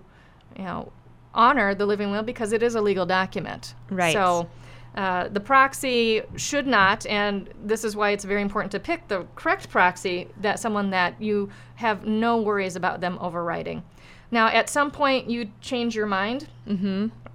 you 0.56 0.63
know, 0.63 0.91
honor 1.33 1.73
the 1.75 1.85
living 1.85 2.11
will 2.11 2.23
because 2.23 2.53
it 2.53 2.63
is 2.63 2.75
a 2.75 2.81
legal 2.81 3.05
document. 3.05 3.75
Right. 3.89 4.13
So 4.13 4.49
uh, 4.95 5.27
the 5.29 5.39
proxy 5.39 6.21
should 6.35 6.67
not, 6.67 7.05
and 7.07 7.49
this 7.63 7.83
is 7.83 7.95
why 7.95 8.11
it's 8.11 8.23
very 8.23 8.41
important 8.41 8.71
to 8.73 8.79
pick 8.79 9.07
the 9.07 9.25
correct 9.35 9.69
proxy, 9.69 10.27
that 10.41 10.59
someone 10.59 10.91
that 10.91 11.19
you 11.21 11.49
have 11.75 12.05
no 12.05 12.41
worries 12.41 12.75
about 12.75 13.01
them 13.01 13.17
overriding. 13.19 13.83
Now, 14.29 14.47
at 14.47 14.69
some 14.69 14.91
point, 14.91 15.29
you 15.29 15.51
change 15.61 15.95
your 15.95 16.05
mind, 16.07 16.47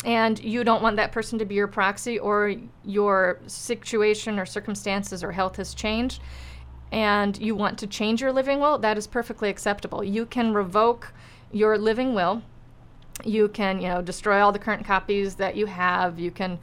and 0.04 0.42
you 0.42 0.64
don't 0.64 0.82
want 0.82 0.96
that 0.96 1.12
person 1.12 1.38
to 1.38 1.44
be 1.44 1.54
your 1.56 1.68
proxy, 1.68 2.18
or 2.18 2.54
your 2.84 3.40
situation 3.46 4.38
or 4.38 4.46
circumstances 4.46 5.24
or 5.24 5.32
health 5.32 5.56
has 5.56 5.74
changed, 5.74 6.20
and 6.92 7.36
you 7.38 7.54
want 7.54 7.78
to 7.78 7.86
change 7.86 8.20
your 8.20 8.32
living 8.32 8.60
will, 8.60 8.78
that 8.78 8.96
is 8.96 9.06
perfectly 9.06 9.48
acceptable. 9.48 10.02
You 10.02 10.26
can 10.26 10.54
revoke 10.54 11.12
your 11.52 11.76
living 11.78 12.14
will 12.14 12.42
you 13.24 13.48
can 13.48 13.80
you 13.80 13.88
know 13.88 14.02
destroy 14.02 14.40
all 14.40 14.52
the 14.52 14.58
current 14.58 14.84
copies 14.84 15.34
that 15.36 15.56
you 15.56 15.66
have. 15.66 16.18
You 16.18 16.30
can 16.30 16.58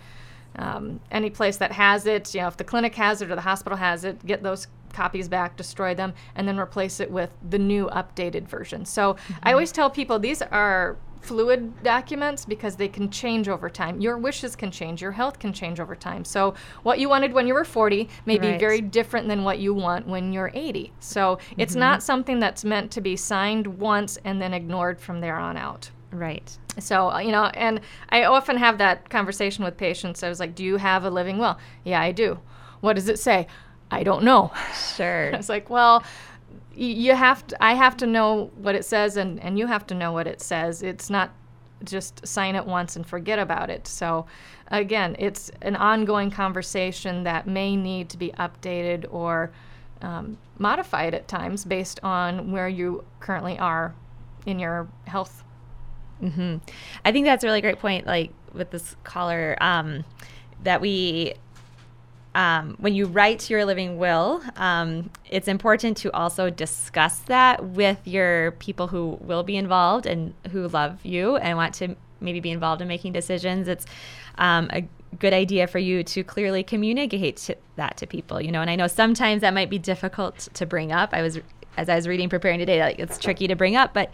um, 0.58 1.00
any 1.12 1.30
place 1.30 1.58
that 1.58 1.72
has 1.74 2.06
it 2.06 2.34
you 2.34 2.42
know 2.42 2.48
if 2.48 2.58
the 2.58 2.64
clinic 2.64 2.96
has 2.96 3.22
it 3.22 3.30
or 3.30 3.36
the 3.36 3.42
hospital 3.42 3.78
has 3.78 4.06
it 4.06 4.26
get 4.26 4.42
those 4.42 4.68
copies 4.94 5.28
back 5.28 5.58
destroy 5.58 5.94
them 5.94 6.14
and 6.36 6.48
then 6.48 6.58
replace 6.58 7.00
it 7.00 7.12
with 7.12 7.30
the 7.50 7.60
new 7.60 7.88
updated 7.88 8.48
version. 8.48 8.86
So 8.86 9.18
i 9.44 9.52
always 9.52 9.72
tell 9.72 9.90
people 9.90 10.20
these 10.20 10.42
are 10.42 10.98
fluid 11.20 11.84
documents 11.84 12.46
because 12.46 12.76
they 12.76 12.88
can 12.88 13.10
change 13.10 13.50
over 13.50 13.68
time. 13.68 14.00
Your 14.00 14.18
wishes 14.18 14.56
can 14.56 14.72
change 14.72 15.02
your 15.02 15.12
health 15.12 15.40
can 15.40 15.52
change 15.52 15.80
over 15.80 15.96
time. 15.96 16.24
So 16.24 16.54
what 16.84 17.00
you 17.00 17.10
wanted 17.10 17.34
when 17.34 17.48
you 17.48 17.54
were 17.56 17.66
40 17.66 18.08
may 18.26 18.38
be 18.38 18.58
very 18.58 18.80
different 18.80 19.28
than 19.28 19.44
what 19.44 19.60
you 19.60 19.74
want 19.74 20.08
when 20.08 20.32
you're 20.32 20.52
80 20.54 20.94
so 21.00 21.40
it's 21.58 21.76
not 21.76 22.04
something 22.04 22.40
that's 22.40 22.64
meant 22.64 22.92
to 22.92 23.02
be 23.02 23.16
signed 23.16 23.68
once 23.68 24.18
and 24.24 24.42
then 24.42 24.54
ignored 24.54 25.00
from 25.00 25.20
there 25.20 25.38
on 25.38 25.58
out 25.58 25.90
Right. 26.16 26.58
so, 26.80 27.12
uh, 27.12 27.20
you 27.20 27.32
know, 27.32 27.46
and 27.46 27.82
I 28.10 28.24
often 28.26 28.58
have 28.58 28.78
that 28.78 29.10
conversation 29.10 29.64
with 29.64 29.76
patients. 29.78 30.24
I 30.24 30.30
was 30.30 30.40
like, 30.40 30.56
Do 30.56 30.64
you 30.64 30.78
have 30.78 31.04
a 31.04 31.10
living 31.10 31.38
will? 31.38 31.58
Yeah, 31.84 32.02
I 32.02 32.12
do. 32.12 32.40
What 32.82 32.94
does 32.94 33.10
it 33.10 33.20
say? 33.20 33.48
I 33.92 34.04
don't 34.04 34.24
know. 34.24 34.52
Sure. 34.96 35.30
I 35.34 35.38
was 35.38 35.50
like, 35.50 35.70
Well, 35.70 36.04
you 36.74 37.16
have 37.16 37.46
to, 37.48 37.64
I 37.64 37.74
have 37.74 37.96
to 37.98 38.08
know 38.08 38.52
what 38.56 38.76
it 38.76 38.86
says, 38.86 39.18
and, 39.18 39.40
and 39.40 39.58
you 39.58 39.68
have 39.68 39.88
to 39.88 39.96
know 39.96 40.12
what 40.12 40.28
it 40.28 40.42
says. 40.42 40.82
It's 40.84 41.10
not 41.10 41.32
just 41.84 42.26
sign 42.28 42.56
it 42.56 42.66
once 42.66 42.96
and 42.96 43.06
forget 43.06 43.40
about 43.40 43.70
it. 43.70 43.88
So, 43.88 44.26
again, 44.68 45.16
it's 45.20 45.52
an 45.62 45.76
ongoing 45.76 46.32
conversation 46.32 47.24
that 47.24 47.48
may 47.48 47.76
need 47.76 48.10
to 48.10 48.18
be 48.18 48.32
updated 48.32 49.06
or 49.10 49.52
um, 50.02 50.38
modified 50.58 51.14
at 51.14 51.28
times 51.28 51.64
based 51.64 52.00
on 52.04 52.52
where 52.52 52.68
you 52.68 53.06
currently 53.20 53.58
are 53.58 53.96
in 54.46 54.60
your 54.60 54.88
health. 55.06 55.45
Mm-hmm. 56.22 56.58
I 57.04 57.12
think 57.12 57.26
that's 57.26 57.44
a 57.44 57.48
really 57.48 57.62
great 57.62 57.80
point. 57.80 58.08
Like 58.08 58.32
with 58.54 58.72
this 58.72 58.96
caller, 59.04 59.58
um, 59.62 60.06
that 60.64 60.82
we 60.82 61.36
um, 62.36 62.76
when 62.80 62.94
you 62.94 63.06
write 63.06 63.50
your 63.50 63.64
living 63.64 63.98
will, 63.98 64.44
um, 64.58 65.10
it's 65.30 65.48
important 65.48 65.96
to 65.98 66.12
also 66.12 66.50
discuss 66.50 67.20
that 67.20 67.64
with 67.64 68.06
your 68.06 68.52
people 68.52 68.88
who 68.88 69.18
will 69.22 69.44
be 69.44 69.56
involved 69.56 70.06
and 70.06 70.34
who 70.52 70.68
love 70.68 71.00
you 71.04 71.38
and 71.38 71.56
want 71.56 71.74
to 71.76 71.96
maybe 72.20 72.42
be 72.42 72.52
involved 72.52 72.82
in 72.82 72.90
making 72.90 73.14
decisions. 73.14 73.70
It's 73.70 73.86
um, 74.38 74.70
a 74.74 74.86
good 75.18 75.32
idea 75.34 75.66
for 75.66 75.80
you 75.80 76.04
to 76.04 76.24
clearly 76.26 76.62
communicate 76.62 77.38
to 77.38 77.56
that 77.78 77.96
to 77.98 78.08
people, 78.08 78.42
you 78.42 78.52
know. 78.52 78.60
And 78.60 78.70
I 78.70 78.76
know 78.76 78.88
sometimes 78.88 79.40
that 79.42 79.54
might 79.54 79.70
be 79.70 79.80
difficult 79.80 80.50
to 80.56 80.66
bring 80.66 80.92
up. 80.92 81.14
I 81.14 81.22
was, 81.22 81.40
as 81.78 81.88
I 81.88 81.96
was 81.96 82.06
reading, 82.06 82.28
preparing 82.28 82.60
today, 82.60 82.82
like 82.82 83.00
it's 83.00 83.18
tricky 83.18 83.48
to 83.48 83.56
bring 83.56 83.78
up, 83.78 83.94
but 83.94 84.12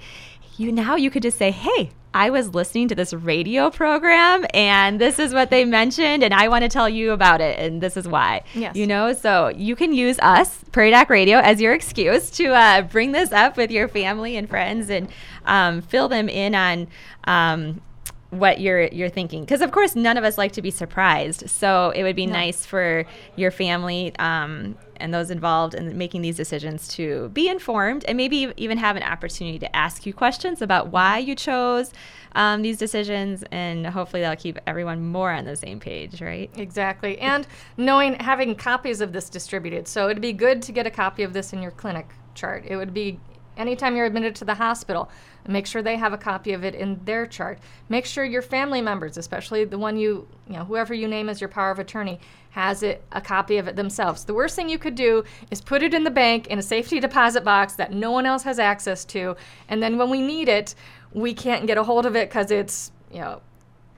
you 0.62 0.71
now 0.71 0.95
you 0.95 1.10
could 1.10 1.24
just 1.24 1.38
say, 1.38 1.52
"Hey, 1.52 1.91
I 2.13 2.30
was 2.30 2.54
listening 2.54 2.89
to 2.89 2.95
this 2.95 3.13
radio 3.13 3.69
program 3.69 4.45
and 4.54 5.00
this 5.00 5.17
is 5.17 5.34
what 5.34 5.50
they 5.50 5.63
mentioned 5.63 6.24
and 6.24 6.34
I 6.34 6.50
want 6.50 6.63
to 6.63 6.69
tell 6.69 6.89
you 6.89 7.12
about 7.12 7.39
it 7.39 7.58
and 7.58 7.82
this 7.82 7.95
is 7.95 8.08
why. 8.08 8.43
Yes. 8.54 8.76
You 8.76 8.86
know, 8.86 9.13
so 9.13 9.47
you 9.50 9.76
can 9.76 9.93
use 9.93 10.19
us, 10.19 10.63
Prairie 10.71 10.91
Doc 10.91 11.10
Radio, 11.10 11.39
as 11.39 11.62
your 11.62 11.74
excuse 11.74 12.30
to 12.32 12.47
uh, 12.54 12.82
bring 12.82 13.13
this 13.13 13.32
up 13.32 13.56
with 13.56 13.71
your 13.71 13.88
family 13.88 14.36
and 14.36 14.50
friends 14.50 14.89
and 14.89 15.08
um, 15.45 15.82
fill 15.82 16.10
them 16.10 16.28
in 16.28 16.54
on 16.54 16.88
um, 17.24 17.82
what 18.30 18.62
you're 18.62 18.84
you're 18.88 19.10
thinking 19.10 19.41
because 19.41 19.60
of 19.60 19.74
course 19.74 19.93
none 19.93 20.15
of 20.15 20.24
us 20.24 20.38
like 20.38 20.54
to 20.54 20.62
be 20.62 20.71
surprised 20.71 21.50
so 21.50 21.89
it 21.89 22.02
would 22.04 22.15
be 22.15 22.26
no. 22.26 22.32
nice 22.32 22.65
for 22.65 23.06
your 23.36 23.52
family 23.52 24.15
um, 24.19 24.78
and 25.02 25.14
those 25.14 25.30
involved 25.32 25.74
in 25.74 25.98
making 25.98 26.22
these 26.22 26.36
decisions 26.36 26.88
to 26.90 27.30
be 27.30 27.50
informed 27.50 28.06
and 28.06 28.16
maybe 28.16 28.54
even 28.58 28.78
have 28.78 28.96
an 28.96 29.04
opportunity 29.04 29.60
to 29.60 29.76
ask 29.76 30.06
you 30.06 30.14
questions 30.14 30.62
about 30.62 30.88
why 30.88 31.18
you 31.18 31.36
chose 31.36 31.92
um, 32.34 32.62
these 32.62 32.78
decisions 32.78 33.44
and 33.52 33.86
hopefully 33.88 34.22
that'll 34.22 34.42
keep 34.42 34.58
everyone 34.66 35.06
more 35.06 35.32
on 35.32 35.46
the 35.46 35.56
same 35.56 35.80
page 35.80 36.22
right? 36.22 36.50
Exactly. 36.56 37.20
And 37.20 37.48
knowing 37.78 38.16
having 38.16 38.56
copies 38.56 39.02
of 39.02 39.12
this 39.12 39.30
distributed. 39.30 39.88
So 39.88 40.10
it'd 40.10 40.22
be 40.22 40.34
good 40.34 40.62
to 40.64 40.72
get 40.72 40.88
a 40.88 40.92
copy 40.92 41.24
of 41.24 41.34
this 41.34 41.54
in 41.54 41.62
your 41.62 41.72
clinic 41.72 42.08
chart. 42.36 42.64
It 42.66 42.78
would 42.78 42.94
be 42.94 43.20
anytime 43.58 43.96
you're 43.96 44.06
admitted 44.06 44.36
to 44.36 44.46
the 44.46 44.56
hospital 44.56 45.10
make 45.48 45.66
sure 45.66 45.82
they 45.82 45.98
have 45.98 46.14
a 46.14 46.18
copy 46.18 46.54
of 46.54 46.64
it 46.64 46.76
in 46.76 47.04
their 47.06 47.26
chart. 47.26 47.60
Make 47.90 48.06
sure 48.06 48.24
your 48.24 48.42
family 48.42 48.82
members 48.82 49.18
especially 49.18 49.66
the 49.66 49.78
one 49.78 49.98
you 49.98 50.28
you 50.48 50.54
know 50.54 50.66
whoever 50.66 50.94
you 50.94 51.08
name 51.08 51.30
as 51.30 51.42
your 51.42 51.50
power 51.50 51.72
of 51.72 51.80
attorney 51.80 52.20
has 52.52 52.84
it 52.84 53.04
a 53.12 53.22
copy 53.22 53.58
of 53.58 53.68
it 53.68 53.76
themselves 53.76 54.26
the 54.26 54.34
worst 54.34 54.56
thing 54.56 54.70
you 54.70 54.78
could 54.78 54.96
do 54.96 55.24
is 55.50 55.62
put 55.62 55.82
it 55.82 55.94
in 55.94 56.04
the 56.04 56.12
bank 56.12 56.48
in 56.48 56.60
a 56.60 56.62
safety 56.62 57.00
deposit 57.00 57.44
box 57.44 57.74
that 57.74 57.92
no 57.92 58.12
one 58.12 58.26
else 58.26 58.44
has 58.44 58.60
access 58.60 59.04
to 59.06 59.36
and 59.68 59.82
then 59.82 59.98
when 59.98 60.10
we 60.10 60.22
need 60.22 60.48
it 60.48 60.76
we 61.14 61.34
can't 61.34 61.68
get 61.68 61.78
a 61.78 61.84
hold 61.84 62.06
of 62.06 62.16
it 62.16 62.30
because 62.30 62.52
it's 62.52 62.92
you 63.12 63.20
know 63.20 63.42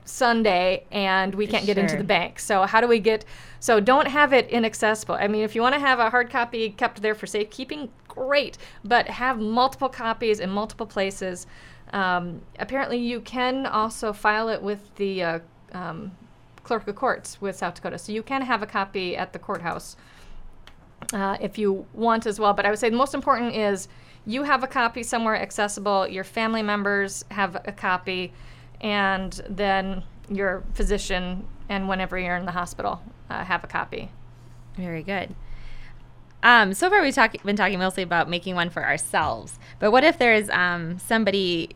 Sunday 0.04 0.84
and 0.90 1.34
we 1.34 1.46
can't 1.46 1.64
get 1.64 1.78
into 1.78 1.96
the 1.96 2.04
bank. 2.04 2.38
So 2.38 2.64
how 2.64 2.80
do 2.80 2.86
we 2.86 3.00
get 3.00 3.24
so 3.60 3.80
don't 3.80 4.06
have 4.06 4.32
it 4.32 4.48
inaccessible. 4.48 5.14
I 5.14 5.28
mean 5.28 5.42
if 5.42 5.54
you 5.54 5.62
want 5.62 5.74
to 5.74 5.80
have 5.80 5.98
a 5.98 6.10
hard 6.10 6.30
copy 6.30 6.70
kept 6.70 7.00
there 7.00 7.14
for 7.14 7.26
safekeeping, 7.26 7.88
great, 8.08 8.58
but 8.84 9.08
have 9.08 9.38
multiple 9.38 9.88
copies 9.88 10.40
in 10.40 10.50
multiple 10.50 10.86
places. 10.86 11.46
Um, 11.92 12.42
apparently 12.58 12.98
you 12.98 13.20
can 13.20 13.66
also 13.66 14.12
file 14.12 14.48
it 14.48 14.62
with 14.62 14.94
the 14.96 15.22
uh, 15.22 15.38
um, 15.72 16.12
clerk 16.64 16.88
of 16.88 16.96
courts 16.96 17.40
with 17.40 17.56
South 17.56 17.74
Dakota. 17.74 17.98
So 17.98 18.10
you 18.10 18.22
can 18.22 18.42
have 18.42 18.62
a 18.62 18.66
copy 18.66 19.16
at 19.16 19.32
the 19.32 19.38
courthouse 19.38 19.96
uh, 21.12 21.36
if 21.40 21.58
you 21.58 21.86
want 21.92 22.26
as 22.26 22.40
well. 22.40 22.52
But 22.54 22.66
I 22.66 22.70
would 22.70 22.78
say 22.78 22.90
the 22.90 22.96
most 22.96 23.14
important 23.14 23.54
is 23.54 23.88
you 24.26 24.42
have 24.42 24.64
a 24.64 24.66
copy 24.66 25.02
somewhere 25.02 25.40
accessible, 25.40 26.08
your 26.08 26.24
family 26.24 26.62
members 26.62 27.24
have 27.30 27.56
a 27.66 27.72
copy, 27.72 28.32
and 28.80 29.40
then 29.48 30.02
your 30.28 30.64
physician 30.72 31.46
and 31.68 31.88
whenever 31.88 32.18
you're 32.18 32.36
in 32.36 32.46
the 32.46 32.52
hospital 32.52 33.02
uh, 33.30 33.44
have 33.44 33.62
a 33.62 33.66
copy. 33.66 34.10
Very 34.76 35.02
good. 35.02 35.34
Um, 36.42 36.74
so 36.74 36.90
far, 36.90 37.00
we've 37.00 37.14
talk- 37.14 37.42
been 37.42 37.56
talking 37.56 37.78
mostly 37.78 38.02
about 38.02 38.28
making 38.28 38.54
one 38.54 38.68
for 38.68 38.84
ourselves. 38.84 39.58
But 39.78 39.92
what 39.92 40.04
if 40.04 40.18
there's 40.18 40.50
um, 40.50 40.98
somebody 40.98 41.70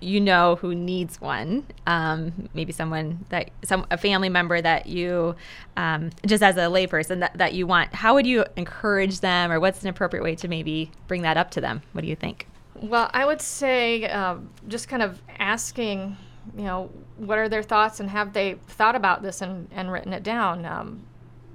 you 0.00 0.20
know 0.20 0.56
who 0.56 0.74
needs 0.74 1.20
one? 1.20 1.64
Um, 1.86 2.48
maybe 2.54 2.72
someone 2.72 3.24
that 3.30 3.50
some 3.64 3.86
a 3.90 3.98
family 3.98 4.28
member 4.28 4.60
that 4.60 4.86
you 4.86 5.34
um, 5.76 6.10
just 6.26 6.42
as 6.42 6.56
a 6.56 6.60
layperson 6.60 7.20
that, 7.20 7.36
that 7.38 7.54
you 7.54 7.66
want. 7.66 7.94
How 7.94 8.14
would 8.14 8.26
you 8.26 8.44
encourage 8.56 9.20
them, 9.20 9.50
or 9.50 9.60
what's 9.60 9.82
an 9.82 9.88
appropriate 9.88 10.22
way 10.22 10.34
to 10.36 10.48
maybe 10.48 10.90
bring 11.08 11.22
that 11.22 11.36
up 11.36 11.50
to 11.52 11.60
them? 11.60 11.82
What 11.92 12.02
do 12.02 12.08
you 12.08 12.16
think? 12.16 12.46
Well, 12.74 13.10
I 13.14 13.24
would 13.24 13.40
say 13.40 14.04
uh, 14.04 14.36
just 14.68 14.88
kind 14.88 15.02
of 15.02 15.22
asking 15.38 16.16
you 16.56 16.64
know, 16.64 16.90
what 17.16 17.38
are 17.38 17.48
their 17.48 17.62
thoughts 17.62 18.00
and 18.00 18.10
have 18.10 18.32
they 18.32 18.54
thought 18.68 18.94
about 18.94 19.22
this 19.22 19.40
and, 19.40 19.68
and 19.72 19.90
written 19.90 20.12
it 20.12 20.22
down? 20.22 20.64
Um, 20.64 21.02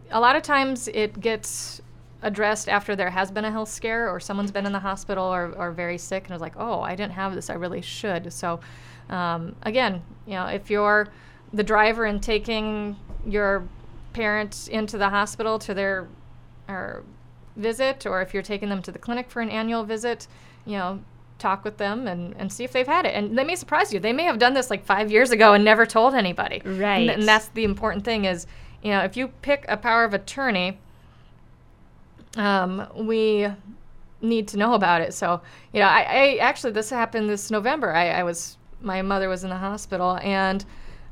a 0.09 0.19
lot 0.19 0.35
of 0.35 0.43
times 0.43 0.87
it 0.89 1.19
gets 1.19 1.81
addressed 2.21 2.69
after 2.69 2.95
there 2.95 3.09
has 3.09 3.31
been 3.31 3.45
a 3.45 3.51
health 3.51 3.69
scare 3.69 4.09
or 4.09 4.19
someone's 4.19 4.51
been 4.51 4.65
in 4.65 4.71
the 4.71 4.79
hospital 4.79 5.23
or, 5.23 5.53
or 5.57 5.71
very 5.71 5.97
sick 5.97 6.25
and 6.25 6.35
is 6.35 6.41
like, 6.41 6.53
oh, 6.57 6.81
I 6.81 6.95
didn't 6.95 7.13
have 7.13 7.33
this, 7.33 7.49
I 7.49 7.55
really 7.55 7.81
should. 7.81 8.31
So, 8.31 8.59
um, 9.09 9.55
again, 9.63 10.01
you 10.25 10.33
know, 10.33 10.45
if 10.45 10.69
you're 10.69 11.07
the 11.53 11.63
driver 11.63 12.05
and 12.05 12.21
taking 12.21 12.95
your 13.25 13.67
parents 14.13 14.67
into 14.67 14.97
the 14.97 15.09
hospital 15.09 15.57
to 15.59 15.73
their 15.73 16.07
or 16.69 17.03
visit, 17.55 18.05
or 18.05 18.21
if 18.21 18.33
you're 18.33 18.43
taking 18.43 18.69
them 18.69 18.81
to 18.81 18.91
the 18.91 18.99
clinic 18.99 19.29
for 19.29 19.41
an 19.41 19.49
annual 19.49 19.83
visit, 19.83 20.27
you 20.65 20.77
know, 20.77 21.01
talk 21.37 21.65
with 21.65 21.77
them 21.77 22.07
and, 22.07 22.35
and 22.37 22.51
see 22.53 22.63
if 22.63 22.71
they've 22.71 22.87
had 22.87 23.05
it. 23.05 23.15
And 23.15 23.37
they 23.37 23.43
may 23.43 23.55
surprise 23.55 23.91
you. 23.91 23.99
They 23.99 24.13
may 24.13 24.23
have 24.23 24.37
done 24.37 24.53
this 24.53 24.69
like 24.69 24.85
five 24.85 25.11
years 25.11 25.31
ago 25.31 25.53
and 25.53 25.65
never 25.65 25.85
told 25.85 26.13
anybody. 26.13 26.61
Right. 26.63 27.09
And, 27.09 27.09
and 27.09 27.23
that's 27.27 27.47
the 27.49 27.63
important 27.63 28.05
thing 28.05 28.25
is, 28.25 28.45
you 28.83 28.91
know, 28.91 29.03
if 29.03 29.17
you 29.17 29.29
pick 29.41 29.65
a 29.67 29.75
power 29.75 30.03
of 30.03 30.13
attorney, 30.13 30.79
um, 32.37 32.87
we 32.95 33.47
need 34.21 34.47
to 34.49 34.57
know 34.57 34.73
about 34.73 35.01
it. 35.01 35.13
So, 35.13 35.41
you 35.73 35.79
know, 35.79 35.87
I, 35.87 36.01
I 36.01 36.37
actually, 36.37 36.73
this 36.73 36.89
happened 36.89 37.29
this 37.29 37.51
November. 37.51 37.93
I, 37.93 38.09
I 38.09 38.23
was, 38.23 38.57
my 38.81 39.01
mother 39.01 39.29
was 39.29 39.43
in 39.43 39.49
the 39.49 39.57
hospital 39.57 40.17
and 40.21 40.63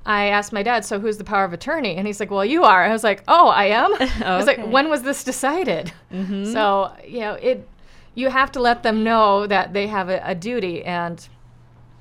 I 0.05 0.27
asked 0.27 0.53
my 0.53 0.63
dad, 0.63 0.85
so 0.85 0.99
who's 0.99 1.17
the 1.17 1.23
power 1.23 1.43
of 1.43 1.53
attorney? 1.53 1.95
And 1.95 2.07
he's 2.07 2.19
like, 2.19 2.31
well, 2.31 2.45
you 2.45 2.63
are. 2.63 2.83
I 2.83 2.91
was 2.91 3.03
like, 3.03 3.23
oh, 3.27 3.47
I 3.47 3.65
am? 3.65 3.93
okay. 3.93 4.23
I 4.25 4.37
was 4.37 4.47
like, 4.47 4.65
when 4.65 4.89
was 4.89 5.01
this 5.03 5.23
decided? 5.23 5.91
Mm-hmm. 6.11 6.45
So, 6.51 6.93
you 7.05 7.19
know, 7.19 7.33
it, 7.33 7.67
you 8.15 8.29
have 8.29 8.51
to 8.53 8.59
let 8.59 8.83
them 8.83 9.03
know 9.03 9.45
that 9.47 9.73
they 9.73 9.87
have 9.87 10.09
a, 10.09 10.21
a 10.23 10.35
duty. 10.35 10.83
And, 10.83 11.27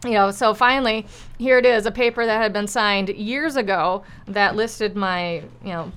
you 0.05 0.13
know, 0.13 0.31
so 0.31 0.55
finally, 0.55 1.07
here 1.39 1.59
it 1.59 1.67
is 1.67 1.87
a 1.87 1.91
paper 1.91 2.25
that 2.25 2.41
had 2.41 2.53
been 2.53 2.69
signed 2.69 3.09
years 3.11 3.57
ago 3.57 4.05
that 4.27 4.57
listed 4.57 4.97
my, 4.97 5.43
you 5.63 5.73
know, 5.73 5.93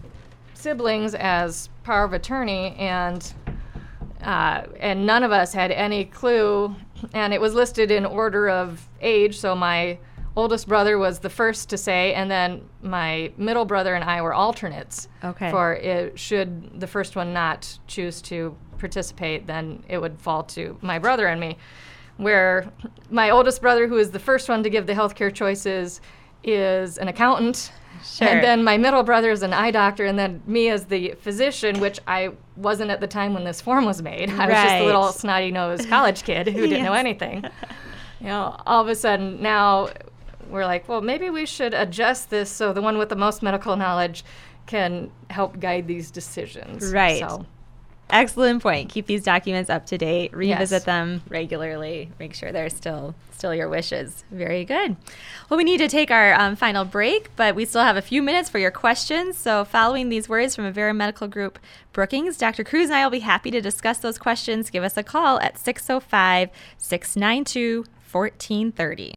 siblings 0.54 1.16
as 1.16 1.70
power 1.84 2.04
of 2.04 2.14
attorney, 2.14 2.76
and 2.78 3.34
uh, 4.22 4.64
and 4.80 5.06
none 5.06 5.24
of 5.24 5.32
us 5.32 5.54
had 5.54 5.72
any 5.72 6.06
clue. 6.06 6.76
And 7.14 7.34
it 7.34 7.42
was 7.42 7.54
listed 7.56 7.90
in 7.90 8.06
order 8.06 8.50
of 8.50 8.88
age, 9.02 9.40
so 9.40 9.56
my 9.56 9.98
oldest 10.36 10.68
brother 10.68 10.98
was 10.98 11.20
the 11.20 11.30
first 11.30 11.70
to 11.70 11.78
say, 11.78 12.14
and 12.14 12.30
then 12.30 12.64
my 12.82 13.32
middle 13.38 13.66
brother 13.66 13.96
and 13.96 14.04
I 14.04 14.22
were 14.22 14.34
alternates. 14.34 15.08
Okay. 15.24 15.50
For 15.50 15.74
it, 15.74 16.18
should 16.18 16.80
the 16.80 16.88
first 16.88 17.16
one 17.16 17.34
not 17.34 17.80
choose 17.88 18.22
to 18.24 18.56
participate, 18.78 19.48
then 19.48 19.84
it 19.88 20.00
would 20.00 20.20
fall 20.20 20.44
to 20.44 20.78
my 20.82 21.00
brother 21.00 21.28
and 21.28 21.40
me. 21.40 21.58
Where 22.18 22.72
my 23.10 23.32
oldest 23.32 23.62
brother, 23.62 23.88
who 23.88 23.98
is 23.98 24.12
the 24.12 24.20
first 24.20 24.48
one 24.48 24.64
to 24.64 24.70
give 24.70 24.86
the 24.86 24.94
healthcare 24.94 25.34
choices, 25.34 26.02
is 26.44 26.98
an 26.98 27.08
accountant. 27.08 27.72
Sure. 28.04 28.28
And 28.28 28.44
then 28.44 28.64
my 28.64 28.78
middle 28.78 29.04
brother 29.04 29.32
is 29.32 29.44
an 29.44 29.54
eye 29.54 29.72
doctor, 29.72 30.06
and 30.06 30.18
then 30.18 30.42
me 30.46 30.70
as 30.70 30.86
the 30.86 31.16
physician, 31.22 31.80
which 31.80 32.00
I 32.08 32.32
wasn't 32.56 32.92
at 32.92 33.00
the 33.00 33.08
time 33.08 33.34
when 33.34 33.44
this 33.44 33.62
form 33.62 33.86
was 33.86 34.02
made. 34.02 34.30
I 34.30 34.48
was 34.48 34.56
just 34.56 34.76
a 34.76 34.86
little 34.86 35.12
snotty 35.12 35.52
nosed 35.52 35.88
college 35.88 36.24
kid 36.24 36.48
who 36.48 36.62
didn't 36.62 36.72
yes. 36.78 36.86
know 36.86 36.94
anything. 36.94 37.44
You 38.20 38.28
know, 38.28 38.56
all 38.66 38.82
of 38.82 38.88
a 38.88 38.96
sudden 38.96 39.42
now 39.42 39.90
we're 40.50 40.66
like, 40.66 40.88
well, 40.88 41.02
maybe 41.02 41.30
we 41.30 41.46
should 41.46 41.74
adjust 41.74 42.30
this 42.30 42.50
so 42.50 42.74
the 42.74 42.82
one 42.82 42.98
with 42.98 43.10
the 43.10 43.16
most 43.16 43.42
medical 43.42 43.76
knowledge 43.76 44.24
can 44.68 45.12
help 45.30 45.60
guide 45.60 45.88
these 45.88 46.12
decisions. 46.12 46.94
Right. 46.94 47.20
So 47.20 47.46
excellent 48.12 48.62
point. 48.62 48.90
Keep 48.90 49.08
these 49.08 49.24
documents 49.24 49.70
up 49.70 49.86
to 49.88 49.98
date. 49.98 50.34
Revisit 50.36 50.72
Yes. 50.72 50.84
them 50.84 51.22
regularly. 51.30 52.10
Make 52.20 52.34
sure 52.34 52.52
they're 52.52 52.70
still 52.70 53.16
still 53.32 53.56
your 53.56 53.70
wishes. 53.70 54.24
Very 54.30 54.64
good. 54.66 54.96
Well, 55.50 55.58
we 55.58 55.64
need 55.64 55.80
to 55.80 55.88
take 55.88 56.12
our 56.12 56.34
um, 56.40 56.56
final 56.56 56.86
break, 56.86 57.36
but 57.36 57.56
we 57.56 57.66
still 57.66 57.82
have 57.82 57.98
a 57.98 58.02
few 58.02 58.22
minutes 58.22 58.50
for 58.50 58.60
your 58.60 58.70
questions. 58.70 59.36
So, 59.36 59.66
following 59.66 60.10
these 60.10 60.30
words 60.30 60.56
from 60.56 60.72
Avera 60.72 60.96
Medical 60.96 61.28
Group 61.28 61.58
Brookings, 61.92 62.38
Dr. 62.38 62.64
Kruse 62.64 62.86
and 62.90 62.94
I 62.94 63.04
will 63.04 63.12
be 63.12 63.20
happy 63.20 63.50
to 63.50 63.60
discuss 63.60 63.98
those 63.98 64.20
questions. 64.20 64.70
Give 64.70 64.84
us 64.84 64.96
a 64.96 65.02
call 65.04 65.40
at 65.40 65.58
605 65.58 66.50
692 66.78 67.86
1430. 68.12 69.14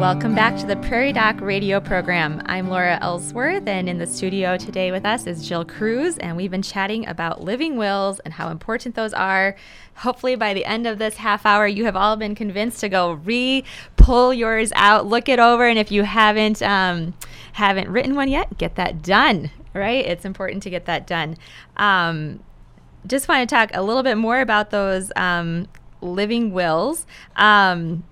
Welcome 0.00 0.34
back 0.34 0.56
to 0.56 0.66
the 0.66 0.76
Prairie 0.76 1.12
Doc 1.12 1.42
radio 1.42 1.78
program. 1.78 2.40
I'm 2.46 2.70
Laura 2.70 2.98
Ellsworth, 3.02 3.68
and 3.68 3.86
in 3.86 3.98
the 3.98 4.06
studio 4.06 4.56
today 4.56 4.90
with 4.92 5.04
us 5.04 5.26
is 5.26 5.46
Jill 5.46 5.62
Kruse, 5.62 6.16
and 6.16 6.38
we've 6.38 6.50
been 6.50 6.62
chatting 6.62 7.06
about 7.06 7.44
living 7.44 7.76
wills 7.76 8.18
and 8.20 8.32
how 8.32 8.48
important 8.48 8.94
those 8.94 9.12
are. 9.12 9.56
Hopefully, 9.96 10.36
by 10.36 10.54
the 10.54 10.64
end 10.64 10.86
of 10.86 10.98
this 10.98 11.18
half 11.18 11.44
hour, 11.44 11.66
you 11.66 11.84
have 11.84 11.96
all 11.96 12.16
been 12.16 12.34
convinced 12.34 12.80
to 12.80 12.88
go 12.88 13.12
re 13.12 13.62
pull 13.96 14.32
yours 14.32 14.72
out, 14.74 15.06
look 15.06 15.28
it 15.28 15.38
over, 15.38 15.66
and 15.66 15.78
if 15.78 15.92
you 15.92 16.04
haven't 16.04 16.62
um, 16.62 17.12
haven't 17.52 17.90
written 17.90 18.14
one 18.14 18.30
yet, 18.30 18.56
get 18.56 18.76
that 18.76 19.02
done. 19.02 19.50
Right? 19.74 20.06
It's 20.06 20.24
important 20.24 20.62
to 20.62 20.70
get 20.70 20.86
that 20.86 21.06
done. 21.06 21.36
Um, 21.76 22.42
just 23.06 23.28
want 23.28 23.46
to 23.46 23.54
talk 23.54 23.68
a 23.74 23.82
little 23.82 24.02
bit 24.02 24.16
more 24.16 24.40
about 24.40 24.70
those 24.70 25.12
um, 25.14 25.68
living 26.00 26.52
wills. 26.52 27.06
Um, 27.36 28.04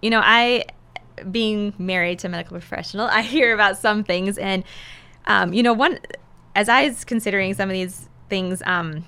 you 0.00 0.08
know, 0.08 0.22
I 0.24 0.64
being 1.30 1.74
married 1.78 2.18
to 2.20 2.28
a 2.28 2.30
medical 2.30 2.58
professional, 2.58 3.06
I 3.06 3.22
hear 3.22 3.54
about 3.54 3.78
some 3.78 4.04
things, 4.04 4.38
and 4.38 4.64
um, 5.26 5.52
you 5.52 5.62
know, 5.62 5.72
one 5.72 5.98
as 6.54 6.68
I 6.68 6.88
was 6.88 7.04
considering 7.04 7.54
some 7.54 7.68
of 7.68 7.74
these 7.74 8.08
things, 8.28 8.62
um, 8.66 9.04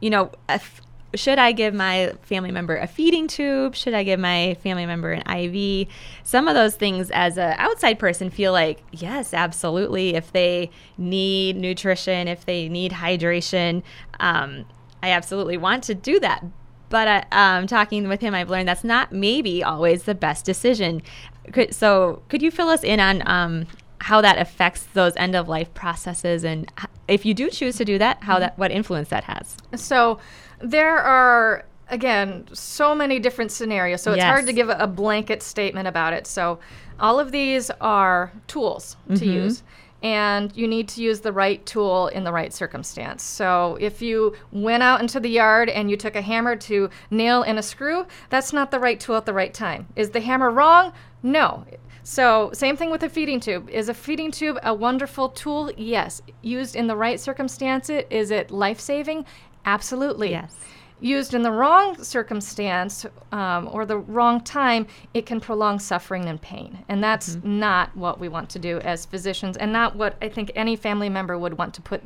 you 0.00 0.10
know, 0.10 0.30
if, 0.48 0.80
should 1.14 1.38
I 1.38 1.52
give 1.52 1.74
my 1.74 2.12
family 2.22 2.52
member 2.52 2.76
a 2.76 2.86
feeding 2.86 3.26
tube? 3.26 3.74
Should 3.74 3.94
I 3.94 4.04
give 4.04 4.20
my 4.20 4.56
family 4.62 4.86
member 4.86 5.12
an 5.12 5.28
IV? 5.28 5.88
Some 6.22 6.46
of 6.46 6.54
those 6.54 6.76
things, 6.76 7.10
as 7.10 7.36
an 7.36 7.54
outside 7.58 7.98
person, 7.98 8.30
feel 8.30 8.52
like 8.52 8.82
yes, 8.92 9.34
absolutely. 9.34 10.14
If 10.14 10.32
they 10.32 10.70
need 10.98 11.56
nutrition, 11.56 12.28
if 12.28 12.44
they 12.44 12.68
need 12.68 12.92
hydration, 12.92 13.82
um, 14.20 14.66
I 15.02 15.10
absolutely 15.10 15.56
want 15.56 15.82
to 15.84 15.94
do 15.94 16.20
that. 16.20 16.44
But 16.90 17.08
uh, 17.08 17.22
um, 17.32 17.66
talking 17.66 18.08
with 18.08 18.20
him, 18.20 18.34
I've 18.34 18.50
learned 18.50 18.68
that's 18.68 18.84
not 18.84 19.12
maybe 19.12 19.62
always 19.62 20.04
the 20.04 20.14
best 20.14 20.44
decision. 20.44 21.02
Could, 21.52 21.74
so, 21.74 22.22
could 22.28 22.42
you 22.42 22.50
fill 22.50 22.68
us 22.68 22.84
in 22.84 23.00
on 23.00 23.22
um, 23.26 23.66
how 24.00 24.20
that 24.20 24.38
affects 24.38 24.84
those 24.94 25.14
end 25.16 25.36
of 25.36 25.48
life 25.48 25.72
processes, 25.74 26.44
and 26.44 26.70
if 27.06 27.26
you 27.26 27.34
do 27.34 27.50
choose 27.50 27.76
to 27.76 27.84
do 27.84 27.98
that, 27.98 28.22
how 28.22 28.38
that 28.38 28.58
what 28.58 28.70
influence 28.70 29.08
that 29.10 29.24
has? 29.24 29.56
So 29.76 30.18
there 30.60 30.98
are 30.98 31.64
again 31.88 32.46
so 32.52 32.94
many 32.94 33.18
different 33.18 33.50
scenarios. 33.50 34.02
So 34.02 34.12
it's 34.12 34.22
hard 34.22 34.46
to 34.46 34.52
give 34.52 34.68
a, 34.68 34.76
a 34.78 34.86
blanket 34.86 35.42
statement 35.42 35.88
about 35.88 36.12
it. 36.12 36.26
So 36.26 36.60
all 36.98 37.18
of 37.18 37.32
these 37.32 37.70
are 37.80 38.32
tools 38.46 38.96
to 39.16 39.26
use. 39.26 39.62
And 40.02 40.56
you 40.56 40.66
need 40.66 40.88
to 40.88 41.02
use 41.02 41.20
the 41.20 41.30
right 41.32 41.64
tool 41.66 42.06
in 42.06 42.24
the 42.24 42.32
right 42.32 42.54
circumstance. 42.54 43.22
So, 43.22 43.76
if 43.78 44.00
you 44.00 44.34
went 44.50 44.82
out 44.82 45.02
into 45.02 45.20
the 45.20 45.28
yard 45.28 45.68
and 45.68 45.90
you 45.90 45.96
took 45.98 46.16
a 46.16 46.22
hammer 46.22 46.56
to 46.56 46.88
nail 47.10 47.42
in 47.42 47.58
a 47.58 47.62
screw, 47.62 48.06
that's 48.30 48.54
not 48.54 48.70
the 48.70 48.78
right 48.78 48.98
tool 48.98 49.16
at 49.16 49.26
the 49.26 49.34
right 49.34 49.52
time. 49.52 49.88
Is 49.96 50.08
the 50.08 50.22
hammer 50.22 50.50
wrong? 50.50 50.94
No. 51.22 51.64
So, 52.02 52.50
same 52.52 52.76
thing 52.76 52.90
with 52.90 53.02
a 53.02 53.08
feeding 53.08 53.40
tube. 53.40 53.68
Is 53.70 53.88
a 53.88 53.94
feeding 53.94 54.30
tube 54.30 54.58
a 54.62 54.74
wonderful 54.74 55.28
tool? 55.28 55.70
Yes. 55.76 56.22
Used 56.42 56.74
in 56.74 56.86
the 56.86 56.96
right 56.96 57.20
circumstances, 57.20 58.04
is 58.10 58.30
it 58.30 58.50
life 58.50 58.80
saving? 58.80 59.26
Absolutely. 59.64 60.30
Yes. 60.30 60.56
Used 61.02 61.32
in 61.32 61.42
the 61.42 61.50
wrong 61.50 62.02
circumstance 62.02 63.06
um, 63.32 63.68
or 63.72 63.86
the 63.86 63.96
wrong 63.98 64.42
time, 64.42 64.86
it 65.14 65.24
can 65.24 65.40
prolong 65.40 65.78
suffering 65.78 66.26
and 66.26 66.40
pain. 66.40 66.84
And 66.88 67.02
that's 67.02 67.38
not 67.42 67.96
what 67.96 68.20
we 68.20 68.28
want 68.28 68.50
to 68.50 68.58
do 68.58 68.78
as 68.80 69.06
physicians, 69.06 69.56
and 69.56 69.72
not 69.72 69.96
what 69.96 70.16
I 70.20 70.28
think 70.28 70.52
any 70.54 70.76
family 70.76 71.08
member 71.08 71.38
would 71.38 71.56
want 71.56 71.72
to 71.74 71.82
put 71.82 72.02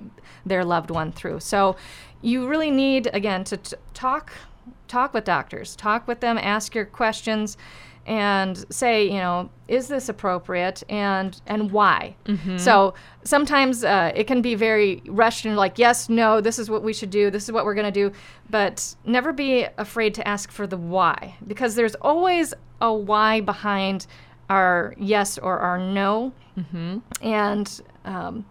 their 0.46 0.64
loved 0.64 0.90
one 0.90 1.12
through. 1.12 1.40
So, 1.40 1.76
you 2.20 2.48
really 2.48 2.70
need, 2.70 3.08
again, 3.12 3.44
to 3.44 3.56
t- 3.56 3.76
talk 3.94 4.32
talk 4.88 5.12
with 5.12 5.24
doctors, 5.24 5.74
talk 5.76 6.06
with 6.06 6.20
them, 6.20 6.38
ask 6.38 6.74
your 6.74 6.84
questions, 6.84 7.56
and 8.06 8.64
say, 8.70 9.06
you 9.06 9.18
know, 9.18 9.48
is 9.68 9.88
this 9.88 10.08
appropriate 10.08 10.82
and 10.90 11.40
and 11.46 11.70
why? 11.72 12.16
So 12.58 12.94
sometimes 13.24 13.82
uh, 13.84 14.12
it 14.14 14.26
can 14.26 14.42
be 14.42 14.54
very 14.54 15.02
rushed 15.06 15.46
and 15.46 15.56
like, 15.56 15.78
yes, 15.78 16.08
no, 16.08 16.40
this 16.40 16.58
is 16.58 16.68
what 16.68 16.82
we 16.82 16.92
should 16.92 17.10
do, 17.10 17.30
this 17.30 17.44
is 17.44 17.52
what 17.52 17.64
we're 17.64 17.74
going 17.74 17.92
to 17.92 18.10
do, 18.10 18.14
but 18.50 18.94
never 19.06 19.32
be 19.32 19.66
afraid 19.78 20.14
to 20.14 20.28
ask 20.28 20.50
for 20.50 20.66
the 20.66 20.76
why 20.76 21.36
because 21.46 21.74
there's 21.74 21.94
always 21.96 22.52
a 22.80 22.92
why 22.92 23.40
behind 23.40 24.06
our 24.50 24.94
yes 24.98 25.38
or 25.38 25.58
our 25.58 25.78
no, 25.78 26.32
and 27.22 27.80
um, 28.04 28.44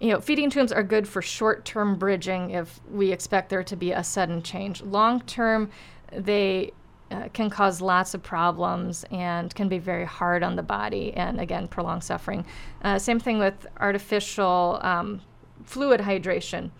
you 0.00 0.10
know, 0.10 0.20
feeding 0.20 0.48
tubes 0.50 0.72
are 0.72 0.82
good 0.82 1.06
for 1.06 1.20
short-term 1.22 1.96
bridging 1.96 2.50
if 2.50 2.80
we 2.90 3.12
expect 3.12 3.50
there 3.50 3.62
to 3.64 3.76
be 3.76 3.92
a 3.92 4.02
sudden 4.04 4.42
change. 4.42 4.82
Long-term, 4.82 5.70
they 6.12 6.72
uh, 7.10 7.28
can 7.32 7.48
cause 7.48 7.80
lots 7.80 8.14
of 8.14 8.22
problems 8.22 9.04
and 9.10 9.54
can 9.54 9.68
be 9.68 9.78
very 9.78 10.04
hard 10.04 10.42
on 10.42 10.56
the 10.56 10.62
body 10.62 11.14
and 11.14 11.40
again 11.40 11.68
prolong 11.68 12.00
suffering. 12.00 12.44
Uh, 12.82 12.98
same 12.98 13.20
thing 13.20 13.38
with 13.38 13.66
artificial 13.78 14.80
um, 14.82 15.20
fluid 15.64 16.00
hydration. 16.00 16.70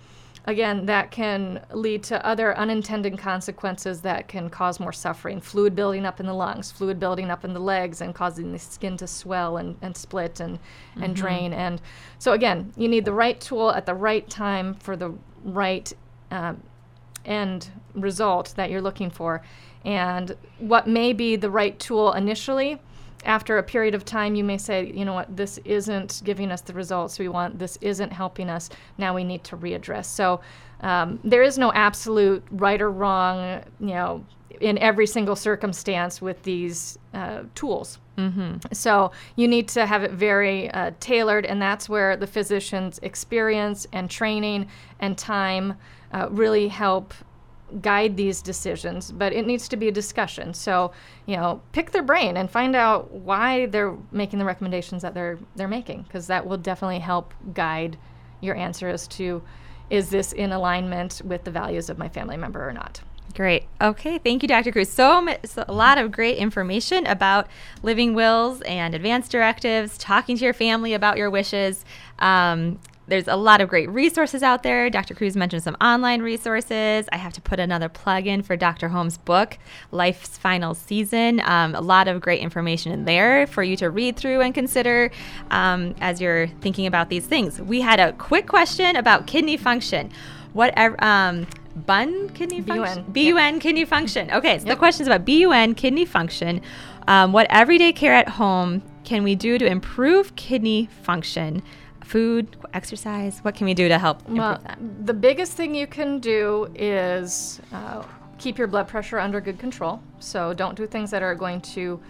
Again, 0.48 0.86
that 0.86 1.10
can 1.10 1.60
lead 1.72 2.04
to 2.04 2.24
other 2.24 2.56
unintended 2.56 3.18
consequences 3.18 4.00
that 4.02 4.28
can 4.28 4.48
cause 4.48 4.78
more 4.78 4.92
suffering. 4.92 5.40
Fluid 5.40 5.74
building 5.74 6.06
up 6.06 6.20
in 6.20 6.26
the 6.26 6.32
lungs, 6.32 6.70
fluid 6.70 7.00
building 7.00 7.32
up 7.32 7.44
in 7.44 7.52
the 7.52 7.58
legs, 7.60 8.00
and 8.00 8.14
causing 8.14 8.52
the 8.52 8.58
skin 8.60 8.96
to 8.98 9.08
swell 9.08 9.56
and, 9.56 9.76
and 9.82 9.96
split 9.96 10.38
and, 10.38 10.60
and 10.94 11.16
drain. 11.16 11.52
And 11.52 11.80
so, 12.20 12.32
again, 12.32 12.72
you 12.76 12.86
need 12.86 13.04
the 13.04 13.12
right 13.12 13.40
tool 13.40 13.72
at 13.72 13.86
the 13.86 13.94
right 13.94 14.28
time 14.30 14.74
for 14.74 14.96
the 14.96 15.14
right 15.42 15.92
um, 16.30 16.62
end 17.24 17.68
result 17.94 18.54
that 18.56 18.70
you're 18.70 18.80
looking 18.80 19.10
for. 19.10 19.42
And 19.84 20.36
what 20.58 20.86
may 20.86 21.12
be 21.12 21.36
the 21.36 21.50
right 21.50 21.78
tool 21.78 22.12
initially, 22.12 22.80
after 23.24 23.58
a 23.58 23.62
period 23.62 23.94
of 23.94 24.04
time, 24.04 24.34
you 24.34 24.44
may 24.44 24.58
say, 24.58 24.92
you 24.94 25.04
know 25.04 25.14
what, 25.14 25.36
this 25.36 25.58
isn't 25.64 26.22
giving 26.24 26.50
us 26.52 26.60
the 26.60 26.72
results 26.72 27.18
we 27.18 27.28
want, 27.28 27.58
this 27.58 27.76
isn't 27.80 28.12
helping 28.12 28.48
us, 28.48 28.70
now 28.98 29.14
we 29.14 29.24
need 29.24 29.42
to 29.44 29.56
readdress. 29.56 30.04
So 30.04 30.40
um, 30.80 31.18
there 31.24 31.42
is 31.42 31.58
no 31.58 31.72
absolute 31.72 32.44
right 32.50 32.80
or 32.80 32.90
wrong, 32.90 33.62
you 33.80 33.94
know, 33.94 34.24
in 34.60 34.78
every 34.78 35.06
single 35.06 35.36
circumstance 35.36 36.22
with 36.22 36.42
these 36.42 36.98
uh, 37.14 37.42
tools. 37.54 37.98
So 38.72 39.12
you 39.34 39.46
need 39.48 39.68
to 39.68 39.84
have 39.84 40.02
it 40.02 40.12
very 40.12 40.70
uh, 40.70 40.92
tailored, 41.00 41.44
and 41.44 41.60
that's 41.60 41.88
where 41.88 42.16
the 42.16 42.26
physician's 42.26 42.98
experience 43.02 43.86
and 43.92 44.08
training 44.08 44.68
and 45.00 45.18
time 45.18 45.74
uh, 46.14 46.28
really 46.30 46.68
help 46.68 47.12
guide 47.81 48.16
these 48.16 48.42
decisions. 48.42 49.11
But 49.11 49.33
it 49.33 49.46
needs 49.46 49.68
to 49.68 49.76
be 49.76 49.88
a 49.88 49.92
discussion. 49.92 50.55
So 50.55 50.92
you 51.26 51.37
know, 51.37 51.61
pick 51.72 51.90
their 51.90 52.02
brain 52.02 52.37
and 52.37 52.50
find 52.50 52.76
out 52.76 53.11
why 53.12 53.66
they're 53.66 53.96
making 54.12 54.38
the 54.38 54.44
recommendations 54.44 55.02
that 55.02 55.14
they're 55.14 55.38
they're 55.57 55.68
making, 55.68 56.02
because 56.02 56.26
that 56.29 56.46
will 56.46 56.59
definitely 56.59 57.00
help 57.00 57.35
guide 57.55 57.98
your 58.40 58.55
answer 58.55 58.88
as 58.88 59.09
to 59.09 59.42
is 59.88 60.11
this 60.11 60.33
in 60.33 60.52
alignment 60.52 61.22
with 61.24 61.44
the 61.44 61.50
values 61.50 61.88
of 61.88 61.98
my 61.98 62.09
family 62.09 62.37
member 62.37 62.66
or 62.66 62.72
not. 62.72 63.00
Great. 63.35 63.64
Okay. 63.81 64.18
Thank 64.18 64.42
you, 64.42 64.48
Dr. 64.48 64.72
Kruse. 64.72 64.88
So, 64.88 65.37
so 65.44 65.64
a 65.68 65.72
lot 65.72 65.98
of 65.98 66.11
great 66.11 66.38
information 66.38 67.07
about 67.07 67.48
living 67.83 68.14
wills 68.14 68.62
and 68.62 68.94
advance 68.94 69.29
directives, 69.29 69.98
talking 69.98 70.38
to 70.38 70.44
your 70.44 70.55
family 70.55 70.94
about 70.94 71.18
your 71.18 71.29
wishes. 71.29 71.85
Um, 72.18 72.79
there's 73.08 73.28
a 73.28 73.36
lot 73.36 73.60
of 73.60 73.68
great 73.68 73.88
resources 73.90 74.42
out 74.42 74.62
there. 74.62 74.90
Dr. 74.90 75.14
Kruse 75.14 75.36
mentioned 75.36 75.62
some 75.62 75.76
online 75.80 76.22
resources. 76.22 77.08
I 77.12 77.16
have 77.16 77.32
to 77.34 77.40
put 77.40 77.60
another 77.60 77.88
plug 77.88 78.26
in 78.26 78.42
for 78.42 78.56
Dr. 78.56 78.88
Holm's 78.88 79.18
book, 79.18 79.58
Life's 79.92 80.36
Final 80.38 80.74
Season. 80.74 81.40
Um, 81.44 81.74
a 81.74 81.80
lot 81.80 82.08
of 82.08 82.20
great 82.20 82.40
information 82.40 82.92
in 82.92 83.04
there 83.04 83.46
for 83.46 83.62
you 83.62 83.76
to 83.76 83.90
read 83.90 84.16
through 84.16 84.40
and 84.40 84.54
consider 84.54 85.10
um, 85.50 85.94
as 86.00 86.20
you're 86.20 86.48
thinking 86.60 86.86
about 86.86 87.08
these 87.08 87.26
things. 87.26 87.60
We 87.60 87.80
had 87.80 88.00
a 88.00 88.12
quick 88.14 88.48
question 88.48 88.96
about 88.96 89.26
kidney 89.26 89.56
function. 89.56 90.10
Whatever. 90.52 91.02
Um, 91.02 91.46
bun 91.76 92.30
kidney 92.30 92.62
function? 92.62 93.04
BUN. 93.04 93.34
BUN 93.34 93.60
kidney 93.60 93.84
function. 93.84 94.30
Okay, 94.30 94.58
so 94.58 94.64
the 94.64 94.76
question 94.76 95.02
is 95.02 95.08
about 95.08 95.24
BUN 95.24 95.74
kidney 95.74 96.06
function. 96.06 96.60
Um, 97.06 97.32
what 97.32 97.46
everyday 97.50 97.92
care 97.92 98.14
at 98.14 98.28
home 98.28 98.82
can 99.04 99.22
we 99.22 99.36
do 99.36 99.58
to 99.58 99.66
improve 99.66 100.34
kidney 100.34 100.88
function? 101.02 101.62
Food, 102.06 102.56
exercise. 102.72 103.40
What 103.40 103.56
can 103.56 103.64
we 103.64 103.74
do 103.74 103.88
to 103.88 103.98
help 103.98 104.20
improve 104.20 104.38
Well, 104.38 104.60
that? 104.64 104.78
the 105.06 105.12
biggest 105.12 105.54
thing 105.54 105.74
you 105.74 105.88
can 105.88 106.20
do 106.20 106.68
is 106.76 107.60
uh, 107.72 108.04
keep 108.38 108.58
your 108.58 108.68
blood 108.68 108.86
pressure 108.86 109.18
under 109.18 109.40
good 109.40 109.58
control. 109.58 110.00
So 110.20 110.52
don't 110.54 110.76
do 110.76 110.86
things 110.86 111.10
that 111.10 111.24
are 111.24 111.34
going 111.34 111.62
to 111.62 112.00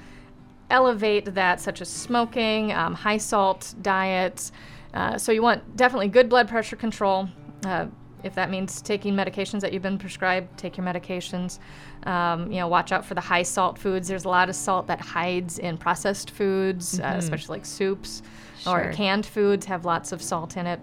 elevate 0.69 1.35
that, 1.35 1.63
such 1.63 1.81
as 1.81 1.89
smoking, 1.89 2.75
um, 2.75 2.93
high 2.93 3.17
salt 3.17 3.75
diets. 3.81 4.53
Uh, 4.93 5.17
so 5.17 5.33
you 5.33 5.41
want 5.41 5.79
definitely 5.79 6.09
good 6.09 6.29
blood 6.29 6.47
pressure 6.47 6.77
control. 6.77 7.31
Uh, 7.65 7.87
if 8.23 8.35
that 8.35 8.51
means 8.51 8.83
taking 8.83 9.15
medications 9.15 9.61
that 9.61 9.73
you've 9.73 9.83
been 9.83 9.97
prescribed, 9.99 10.59
take 10.59 10.77
your 10.77 10.85
medications. 10.85 11.59
Um, 12.03 12.53
you 12.53 12.59
know, 12.59 12.69
watch 12.69 12.93
out 12.93 13.03
for 13.03 13.15
the 13.15 13.23
high 13.23 13.45
salt 13.45 13.79
foods. 13.79 14.09
There's 14.09 14.27
a 14.27 14.29
lot 14.29 14.51
of 14.51 14.57
salt 14.57 14.89
that 14.89 15.01
hides 15.01 15.59
in 15.59 15.79
processed 15.79 16.33
foods, 16.33 17.01
uh, 17.01 17.03
mm-hmm. 17.03 17.15
uh, 17.15 17.19
especially 17.19 17.57
like 17.57 17.65
soups 17.65 18.23
sure. 18.67 18.91
or 18.91 18.93
canned 18.93 19.27
foods 19.27 19.67
have 19.67 19.85
lots 19.85 20.13
of 20.13 20.23
salt 20.23 20.57
in 20.57 20.67
it. 20.67 20.81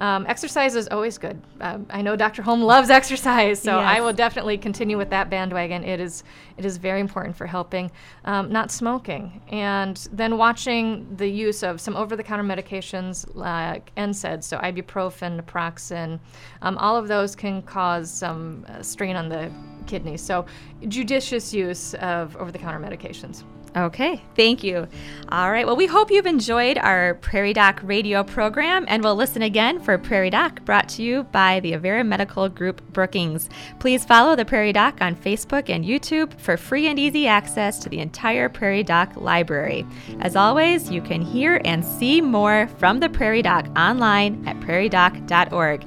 Um, 0.00 0.26
exercise 0.28 0.76
is 0.76 0.88
always 0.88 1.18
good. 1.18 1.40
Um, 1.60 1.86
I 1.90 2.02
know 2.02 2.14
Dr. 2.14 2.42
Holm 2.42 2.62
loves 2.62 2.90
exercise, 2.98 3.60
so 3.60 3.78
yes. 3.78 3.96
I 3.96 4.00
will 4.00 4.12
definitely 4.12 4.56
continue 4.58 4.96
with 4.96 5.10
that 5.10 5.28
bandwagon. 5.28 5.84
It 5.84 6.00
is 6.00 6.22
it 6.56 6.64
is 6.64 6.76
very 6.76 7.00
important 7.00 7.36
for 7.36 7.46
helping. 7.46 7.90
Um, 8.24 8.50
not 8.50 8.70
smoking, 8.70 9.40
and 9.48 9.96
then 10.12 10.36
watching 10.38 11.16
the 11.16 11.28
use 11.28 11.62
of 11.62 11.80
some 11.80 11.96
over-the-counter 11.96 12.44
medications 12.44 13.26
like 13.34 13.92
NSAIDs, 13.96 14.44
so 14.44 14.58
ibuprofen, 14.58 15.40
naproxen. 15.40 16.18
Um, 16.62 16.78
all 16.78 16.96
of 16.96 17.08
those 17.08 17.34
can 17.34 17.62
cause 17.62 18.10
some 18.10 18.66
uh, 18.68 18.82
strain 18.82 19.16
on 19.16 19.28
the 19.28 19.50
kidneys. 19.86 20.20
So 20.20 20.46
judicious 20.86 21.52
use 21.52 21.94
of 21.94 22.36
over-the-counter 22.36 22.78
medications. 22.78 23.44
Okay, 23.78 24.20
thank 24.34 24.64
you. 24.64 24.88
All 25.28 25.52
right, 25.52 25.64
well, 25.64 25.76
we 25.76 25.86
hope 25.86 26.10
you've 26.10 26.26
enjoyed 26.26 26.78
our 26.78 27.14
Prairie 27.14 27.52
Doc 27.52 27.80
radio 27.84 28.24
program, 28.24 28.84
and 28.88 29.04
we'll 29.04 29.14
listen 29.14 29.42
again 29.42 29.78
for 29.78 29.96
Prairie 29.98 30.30
Doc, 30.30 30.64
brought 30.64 30.88
to 30.90 31.02
you 31.02 31.22
by 31.24 31.60
the 31.60 31.72
Avera 31.72 32.04
Medical 32.04 32.48
Group 32.48 32.82
Brookings. 32.92 33.48
Please 33.78 34.04
follow 34.04 34.34
the 34.34 34.44
Prairie 34.44 34.72
Doc 34.72 35.00
on 35.00 35.14
Facebook 35.14 35.70
and 35.70 35.84
YouTube 35.84 36.38
for 36.40 36.56
free 36.56 36.88
and 36.88 36.98
easy 36.98 37.28
access 37.28 37.78
to 37.78 37.88
the 37.88 38.00
entire 38.00 38.48
Prairie 38.48 38.82
Doc 38.82 39.12
library. 39.14 39.86
As 40.20 40.34
always, 40.34 40.90
you 40.90 41.00
can 41.00 41.22
hear 41.22 41.60
and 41.64 41.84
see 41.84 42.20
more 42.20 42.68
from 42.78 42.98
the 42.98 43.08
Prairie 43.08 43.42
Doc 43.42 43.66
online 43.78 44.42
at 44.48 44.58
prairiedoc.org. 44.58 45.84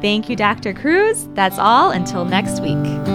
Thank 0.00 0.30
you, 0.30 0.36
Dr. 0.36 0.72
Kruse. 0.72 1.28
That's 1.34 1.58
all 1.58 1.90
until 1.90 2.24
next 2.24 2.60
week. 2.60 3.13